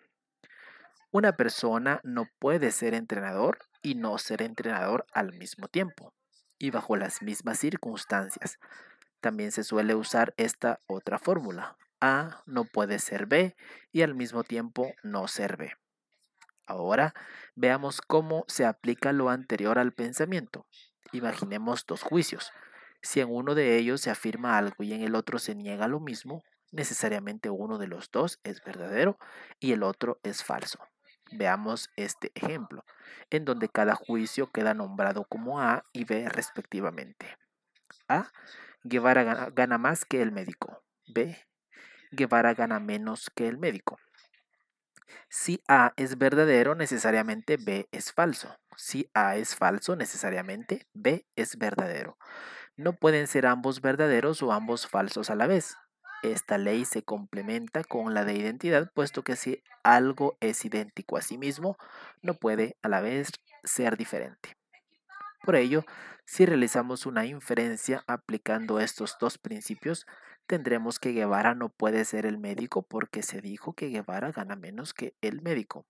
Una 1.10 1.38
persona 1.38 2.02
no 2.04 2.26
puede 2.38 2.70
ser 2.70 2.92
entrenador 2.92 3.56
y 3.80 3.94
no 3.94 4.18
ser 4.18 4.42
entrenador 4.42 5.06
al 5.14 5.32
mismo 5.32 5.68
tiempo 5.68 6.12
y 6.58 6.68
bajo 6.68 6.96
las 6.96 7.22
mismas 7.22 7.58
circunstancias. 7.58 8.58
También 9.22 9.52
se 9.52 9.64
suele 9.64 9.94
usar 9.94 10.34
esta 10.36 10.80
otra 10.86 11.18
fórmula. 11.18 11.78
A 12.00 12.42
no 12.46 12.64
puede 12.64 12.98
ser 12.98 13.26
B 13.26 13.56
y 13.92 14.02
al 14.02 14.14
mismo 14.14 14.44
tiempo 14.44 14.92
no 15.02 15.28
ser 15.28 15.56
B. 15.56 15.72
Ahora 16.66 17.14
veamos 17.54 18.00
cómo 18.00 18.44
se 18.48 18.66
aplica 18.66 19.12
lo 19.12 19.30
anterior 19.30 19.78
al 19.78 19.92
pensamiento. 19.92 20.66
Imaginemos 21.12 21.86
dos 21.86 22.02
juicios. 22.02 22.52
Si 23.02 23.20
en 23.20 23.28
uno 23.30 23.54
de 23.54 23.76
ellos 23.76 24.00
se 24.00 24.10
afirma 24.10 24.58
algo 24.58 24.82
y 24.82 24.92
en 24.92 25.02
el 25.02 25.14
otro 25.14 25.38
se 25.38 25.54
niega 25.54 25.86
lo 25.86 26.00
mismo, 26.00 26.42
necesariamente 26.72 27.50
uno 27.50 27.78
de 27.78 27.86
los 27.86 28.10
dos 28.10 28.40
es 28.42 28.62
verdadero 28.64 29.18
y 29.60 29.72
el 29.72 29.82
otro 29.82 30.18
es 30.24 30.42
falso. 30.42 30.80
Veamos 31.32 31.90
este 31.96 32.30
ejemplo, 32.34 32.84
en 33.30 33.44
donde 33.44 33.68
cada 33.68 33.94
juicio 33.94 34.50
queda 34.50 34.74
nombrado 34.74 35.24
como 35.24 35.60
A 35.60 35.84
y 35.92 36.04
B 36.04 36.28
respectivamente. 36.28 37.36
A. 38.08 38.30
Guevara 38.84 39.50
gana, 39.50 39.78
más 39.78 40.04
que 40.04 40.22
el 40.22 40.30
médico. 40.30 40.82
B. 41.08 41.36
Guevara 42.10 42.54
gana 42.54 42.80
menos 42.80 43.30
que 43.34 43.48
el 43.48 43.58
médico. 43.58 43.98
Si 45.28 45.62
A 45.68 45.92
es 45.96 46.18
verdadero, 46.18 46.74
necesariamente 46.74 47.56
B 47.56 47.88
es 47.92 48.12
falso. 48.12 48.56
Si 48.76 49.10
A 49.14 49.36
es 49.36 49.54
falso, 49.54 49.96
necesariamente 49.96 50.86
B 50.92 51.26
es 51.36 51.58
verdadero. 51.58 52.16
No 52.76 52.92
pueden 52.94 53.26
ser 53.26 53.46
ambos 53.46 53.80
verdaderos 53.80 54.42
o 54.42 54.52
ambos 54.52 54.86
falsos 54.86 55.30
a 55.30 55.34
la 55.34 55.46
vez. 55.46 55.76
Esta 56.22 56.58
ley 56.58 56.84
se 56.84 57.02
complementa 57.02 57.84
con 57.84 58.14
la 58.14 58.24
de 58.24 58.34
identidad, 58.34 58.90
puesto 58.94 59.22
que 59.22 59.36
si 59.36 59.62
algo 59.82 60.36
es 60.40 60.64
idéntico 60.64 61.16
a 61.16 61.22
sí 61.22 61.38
mismo, 61.38 61.76
no 62.22 62.34
puede 62.34 62.76
a 62.82 62.88
la 62.88 63.00
vez 63.00 63.30
ser 63.64 63.96
diferente. 63.96 64.56
Por 65.44 65.56
ello, 65.56 65.84
si 66.24 66.44
realizamos 66.44 67.06
una 67.06 67.24
inferencia 67.24 68.02
aplicando 68.06 68.80
estos 68.80 69.16
dos 69.20 69.38
principios, 69.38 70.06
tendremos 70.46 70.98
que 70.98 71.12
Guevara 71.12 71.54
no 71.54 71.68
puede 71.68 72.04
ser 72.04 72.26
el 72.26 72.38
médico 72.38 72.82
porque 72.82 73.22
se 73.22 73.40
dijo 73.40 73.74
que 73.74 73.88
Guevara 73.88 74.32
gana 74.32 74.56
menos 74.56 74.94
que 74.94 75.14
el 75.20 75.42
médico. 75.42 75.86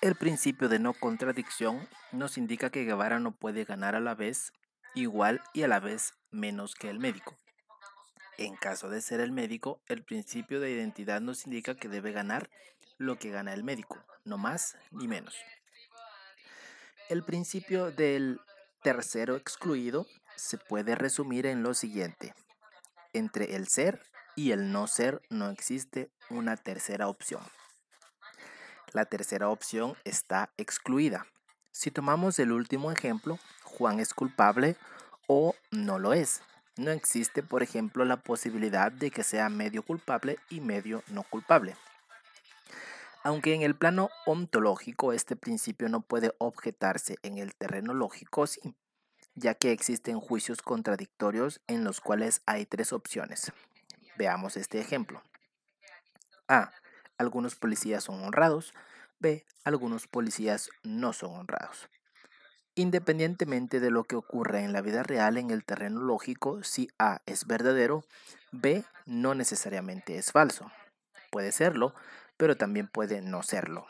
El 0.00 0.14
principio 0.14 0.68
de 0.68 0.78
no 0.78 0.94
contradicción 0.94 1.86
nos 2.12 2.38
indica 2.38 2.70
que 2.70 2.84
Guevara 2.84 3.20
no 3.20 3.32
puede 3.32 3.64
ganar 3.64 3.94
a 3.94 4.00
la 4.00 4.14
vez 4.14 4.52
igual 4.94 5.42
y 5.52 5.62
a 5.62 5.68
la 5.68 5.80
vez 5.80 6.14
menos 6.30 6.74
que 6.74 6.88
el 6.88 6.98
médico. 6.98 7.36
En 8.38 8.56
caso 8.56 8.88
de 8.88 9.02
ser 9.02 9.20
el 9.20 9.32
médico, 9.32 9.82
el 9.86 10.02
principio 10.02 10.60
de 10.60 10.70
identidad 10.70 11.20
nos 11.20 11.44
indica 11.44 11.74
que 11.74 11.88
debe 11.88 12.12
ganar 12.12 12.48
lo 12.96 13.18
que 13.18 13.30
gana 13.30 13.52
el 13.52 13.64
médico, 13.64 14.02
no 14.24 14.38
más 14.38 14.78
ni 14.90 15.06
menos. 15.08 15.36
El 17.10 17.22
principio 17.22 17.90
del 17.90 18.40
tercero 18.82 19.36
excluido 19.36 20.06
se 20.36 20.56
puede 20.56 20.94
resumir 20.94 21.44
en 21.44 21.62
lo 21.62 21.74
siguiente. 21.74 22.34
Entre 23.12 23.56
el 23.56 23.66
ser 23.66 24.00
y 24.36 24.52
el 24.52 24.70
no 24.70 24.86
ser 24.86 25.20
no 25.30 25.50
existe 25.50 26.10
una 26.28 26.56
tercera 26.56 27.08
opción. 27.08 27.42
La 28.92 29.04
tercera 29.04 29.48
opción 29.48 29.96
está 30.04 30.52
excluida. 30.56 31.26
Si 31.72 31.90
tomamos 31.90 32.38
el 32.38 32.52
último 32.52 32.92
ejemplo, 32.92 33.38
Juan 33.64 33.98
es 33.98 34.14
culpable 34.14 34.76
o 35.26 35.54
no 35.70 35.98
lo 35.98 36.12
es. 36.12 36.42
No 36.76 36.92
existe, 36.92 37.42
por 37.42 37.62
ejemplo, 37.62 38.04
la 38.04 38.16
posibilidad 38.16 38.92
de 38.92 39.10
que 39.10 39.24
sea 39.24 39.48
medio 39.48 39.82
culpable 39.82 40.38
y 40.48 40.60
medio 40.60 41.02
no 41.08 41.24
culpable. 41.24 41.76
Aunque 43.22 43.54
en 43.54 43.62
el 43.62 43.74
plano 43.74 44.08
ontológico 44.24 45.12
este 45.12 45.36
principio 45.36 45.88
no 45.88 46.00
puede 46.00 46.32
objetarse 46.38 47.16
en 47.22 47.38
el 47.38 47.54
terreno 47.54 47.92
lógico, 47.92 48.46
sí, 48.46 48.60
ya 49.40 49.54
que 49.54 49.72
existen 49.72 50.20
juicios 50.20 50.62
contradictorios 50.62 51.60
en 51.66 51.82
los 51.82 52.00
cuales 52.00 52.42
hay 52.46 52.66
tres 52.66 52.92
opciones. 52.92 53.52
Veamos 54.16 54.56
este 54.56 54.80
ejemplo. 54.80 55.22
A. 56.46 56.72
Algunos 57.16 57.56
policías 57.56 58.04
son 58.04 58.22
honrados. 58.22 58.74
B. 59.18 59.44
Algunos 59.64 60.06
policías 60.06 60.70
no 60.82 61.12
son 61.12 61.34
honrados. 61.34 61.88
Independientemente 62.74 63.80
de 63.80 63.90
lo 63.90 64.04
que 64.04 64.16
ocurra 64.16 64.60
en 64.60 64.72
la 64.72 64.80
vida 64.80 65.02
real 65.02 65.36
en 65.36 65.50
el 65.50 65.64
terreno 65.64 66.00
lógico, 66.00 66.62
si 66.62 66.88
A 66.98 67.20
es 67.26 67.46
verdadero, 67.46 68.04
B 68.52 68.84
no 69.06 69.34
necesariamente 69.34 70.16
es 70.16 70.32
falso. 70.32 70.70
Puede 71.30 71.52
serlo, 71.52 71.94
pero 72.36 72.56
también 72.56 72.88
puede 72.88 73.22
no 73.22 73.42
serlo. 73.42 73.86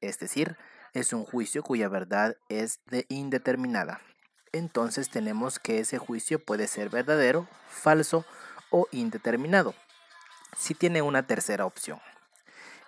Es 0.00 0.18
decir, 0.18 0.56
es 0.92 1.12
un 1.12 1.24
juicio 1.24 1.62
cuya 1.62 1.88
verdad 1.88 2.36
es 2.48 2.80
de 2.86 3.06
indeterminada. 3.08 4.00
Entonces 4.54 5.10
tenemos 5.10 5.58
que 5.58 5.80
ese 5.80 5.98
juicio 5.98 6.38
puede 6.38 6.68
ser 6.68 6.88
verdadero, 6.88 7.48
falso 7.68 8.24
o 8.70 8.86
indeterminado, 8.92 9.74
si 10.56 10.74
tiene 10.74 11.02
una 11.02 11.26
tercera 11.26 11.66
opción. 11.66 11.98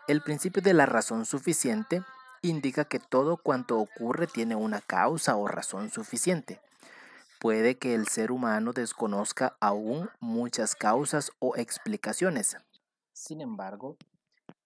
El 0.07 0.23
principio 0.23 0.63
de 0.63 0.75
la 0.75 0.87
razón 0.87 1.27
suficiente 1.27 2.05
indica 2.41 2.85
que 2.85 3.01
todo 3.01 3.37
cuanto 3.37 3.81
ocurre 3.81 4.29
tiene 4.29 4.55
una 4.55 4.81
causa 4.81 5.35
o 5.35 5.49
razón 5.49 5.91
suficiente. 5.91 6.61
Puede 7.41 7.77
que 7.77 7.97
el 7.97 8.07
ser 8.07 8.31
humano 8.31 8.73
desconozca 8.73 9.57
aún 9.59 10.09
muchas 10.21 10.77
causas 10.77 11.33
o 11.41 11.57
explicaciones. 11.57 12.57
Sin 13.13 13.41
embargo, 13.41 13.97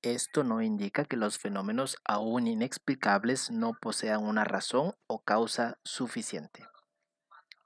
esto 0.03 0.45
no 0.45 0.61
indica 0.61 1.07
que 1.07 1.17
los 1.17 1.39
fenómenos 1.39 1.97
aún 2.05 2.47
inexplicables 2.47 3.51
no 3.51 3.73
posean 3.73 4.23
una 4.23 4.45
razón 4.45 4.95
o 5.07 5.21
causa 5.21 5.79
suficiente. 5.83 6.70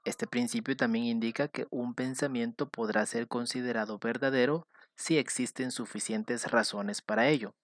Este 0.05 0.27
principio 0.27 0.77
también 0.77 1.05
indica 1.05 1.47
que 1.47 1.65
un 1.71 1.95
pensamiento 1.95 2.69
podrá 2.69 3.05
ser 3.07 3.27
considerado 3.27 3.97
verdadero 3.97 4.67
si 4.95 5.17
existen 5.17 5.71
suficientes 5.71 6.51
razones 6.51 7.01
para 7.01 7.27
ello. 7.27 7.55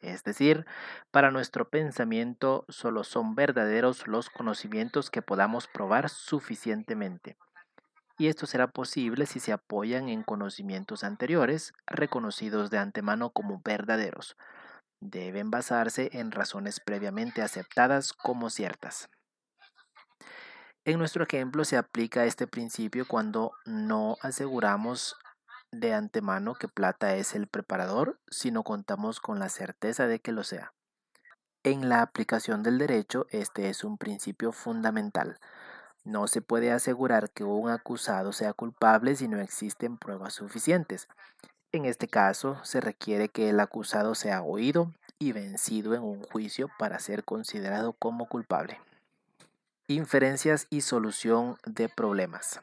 Es 0.00 0.24
decir, 0.24 0.66
para 1.12 1.30
nuestro 1.30 1.70
pensamiento 1.70 2.64
solo 2.68 3.04
son 3.04 3.36
verdaderos 3.36 4.08
los 4.08 4.28
conocimientos 4.28 5.08
que 5.08 5.22
podamos 5.22 5.68
probar 5.68 6.08
suficientemente. 6.08 7.36
Y 8.18 8.26
esto 8.26 8.46
será 8.46 8.66
posible 8.66 9.26
si 9.26 9.38
se 9.38 9.52
apoyan 9.52 10.08
en 10.08 10.24
conocimientos 10.24 11.04
anteriores, 11.04 11.72
reconocidos 11.86 12.70
de 12.70 12.78
antemano 12.78 13.30
como 13.30 13.60
verdaderos. 13.64 14.36
Deben 15.00 15.52
basarse 15.52 16.10
en 16.12 16.32
razones 16.32 16.80
previamente 16.80 17.40
aceptadas 17.40 18.12
como 18.12 18.50
ciertas. 18.50 19.08
En 20.88 20.98
nuestro 20.98 21.22
ejemplo 21.22 21.66
se 21.66 21.76
aplica 21.76 22.24
este 22.24 22.46
principio 22.46 23.06
cuando 23.06 23.52
no 23.66 24.16
aseguramos 24.22 25.18
de 25.70 25.92
antemano 25.92 26.54
que 26.54 26.66
Plata 26.66 27.14
es 27.16 27.34
el 27.34 27.46
preparador 27.46 28.18
si 28.30 28.50
no 28.50 28.62
contamos 28.62 29.20
con 29.20 29.38
la 29.38 29.50
certeza 29.50 30.06
de 30.06 30.18
que 30.20 30.32
lo 30.32 30.44
sea. 30.44 30.72
En 31.62 31.90
la 31.90 32.00
aplicación 32.00 32.62
del 32.62 32.78
derecho, 32.78 33.26
este 33.28 33.68
es 33.68 33.84
un 33.84 33.98
principio 33.98 34.50
fundamental. 34.50 35.38
No 36.06 36.26
se 36.26 36.40
puede 36.40 36.72
asegurar 36.72 37.28
que 37.32 37.44
un 37.44 37.68
acusado 37.68 38.32
sea 38.32 38.54
culpable 38.54 39.14
si 39.14 39.28
no 39.28 39.40
existen 39.40 39.98
pruebas 39.98 40.32
suficientes. 40.32 41.06
En 41.70 41.84
este 41.84 42.08
caso, 42.08 42.64
se 42.64 42.80
requiere 42.80 43.28
que 43.28 43.50
el 43.50 43.60
acusado 43.60 44.14
sea 44.14 44.40
oído 44.40 44.94
y 45.18 45.32
vencido 45.32 45.92
en 45.92 46.02
un 46.02 46.22
juicio 46.22 46.70
para 46.78 46.98
ser 46.98 47.24
considerado 47.24 47.92
como 47.92 48.26
culpable. 48.26 48.80
Inferencias 49.90 50.66
y 50.68 50.82
solución 50.82 51.56
de 51.64 51.88
problemas. 51.88 52.60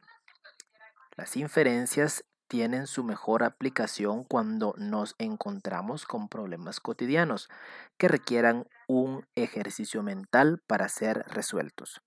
Las 1.17 1.35
inferencias 1.35 2.23
tienen 2.47 2.85
su 2.85 3.03
mejor 3.03 3.41
aplicación 3.41 4.23
cuando 4.23 4.75
nos 4.77 5.15
encontramos 5.17 6.05
con 6.05 6.29
problemas 6.29 6.79
cotidianos 6.79 7.49
que 7.97 8.09
requieran 8.09 8.67
un 8.87 9.25
ejercicio 9.33 10.03
mental 10.03 10.61
para 10.67 10.87
ser 10.87 11.25
resueltos. 11.27 12.03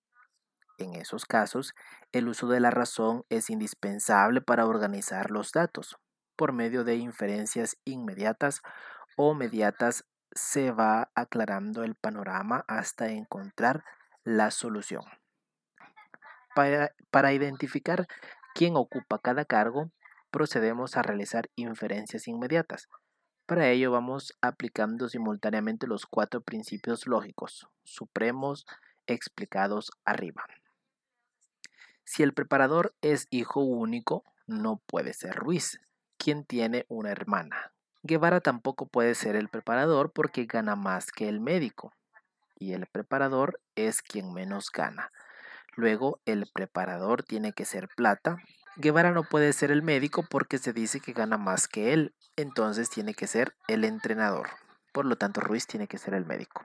En 0.78 0.94
esos 0.94 1.26
casos, 1.26 1.74
el 2.12 2.28
uso 2.28 2.46
de 2.46 2.60
la 2.60 2.70
razón 2.70 3.24
es 3.28 3.50
indispensable 3.50 4.40
para 4.40 4.66
organizar 4.66 5.32
los 5.32 5.50
datos. 5.50 5.96
Por 6.36 6.52
medio 6.52 6.84
de 6.84 6.94
inferencias 6.94 7.76
inmediatas 7.84 8.62
o 9.16 9.34
mediatas 9.34 10.04
se 10.30 10.70
va 10.70 11.10
aclarando 11.16 11.82
el 11.82 11.96
panorama 11.96 12.64
hasta 12.68 13.08
encontrar 13.08 13.82
la 14.24 14.50
solución. 14.50 15.02
Para, 16.54 17.32
identificar 17.32 18.08
quién 18.54 18.76
ocupa 18.76 19.20
cada 19.20 19.44
cargo, 19.44 19.90
procedemos 20.30 20.96
a 20.96 21.02
realizar 21.02 21.48
inferencias 21.54 22.26
inmediatas. 22.26 22.88
Para 23.46 23.68
ello 23.70 23.92
vamos 23.92 24.36
aplicando 24.40 25.08
simultáneamente 25.08 25.86
los 25.86 26.04
cuatro 26.04 26.40
principios 26.40 27.06
lógicos 27.06 27.68
supremos 27.84 28.66
explicados 29.06 29.90
arriba. 30.04 30.44
Si 32.04 32.22
el 32.22 32.34
preparador 32.34 32.94
es 33.02 33.26
hijo 33.30 33.60
único, 33.60 34.24
no 34.46 34.80
puede 34.86 35.12
ser 35.12 35.34
Ruiz, 35.36 35.80
quien 36.16 36.44
tiene 36.44 36.86
una 36.88 37.10
hermana. 37.10 37.72
Guevara 38.02 38.40
tampoco 38.40 38.86
puede 38.86 39.14
ser 39.14 39.36
el 39.36 39.48
preparador 39.48 40.12
porque 40.12 40.46
gana 40.46 40.76
más 40.76 41.12
que 41.12 41.28
el 41.28 41.40
médico. 41.40 41.92
Y 42.58 42.72
el 42.72 42.86
preparador 42.86 43.60
es 43.76 44.02
quien 44.02 44.32
menos 44.32 44.70
gana. 44.72 45.12
Luego, 45.76 46.20
el 46.24 46.50
preparador 46.52 47.22
tiene 47.22 47.52
que 47.52 47.64
ser 47.64 47.88
plata. 47.96 48.38
Guevara 48.76 49.12
no 49.12 49.22
puede 49.22 49.52
ser 49.52 49.70
el 49.70 49.82
médico 49.82 50.24
porque 50.28 50.58
se 50.58 50.72
dice 50.72 51.00
que 51.00 51.12
gana 51.12 51.38
más 51.38 51.68
que 51.68 51.92
él. 51.92 52.14
Entonces 52.36 52.90
tiene 52.90 53.14
que 53.14 53.26
ser 53.26 53.54
el 53.68 53.84
entrenador. 53.84 54.48
Por 54.92 55.04
lo 55.04 55.16
tanto, 55.16 55.40
Ruiz 55.40 55.66
tiene 55.66 55.86
que 55.86 55.98
ser 55.98 56.14
el 56.14 56.26
médico. 56.26 56.64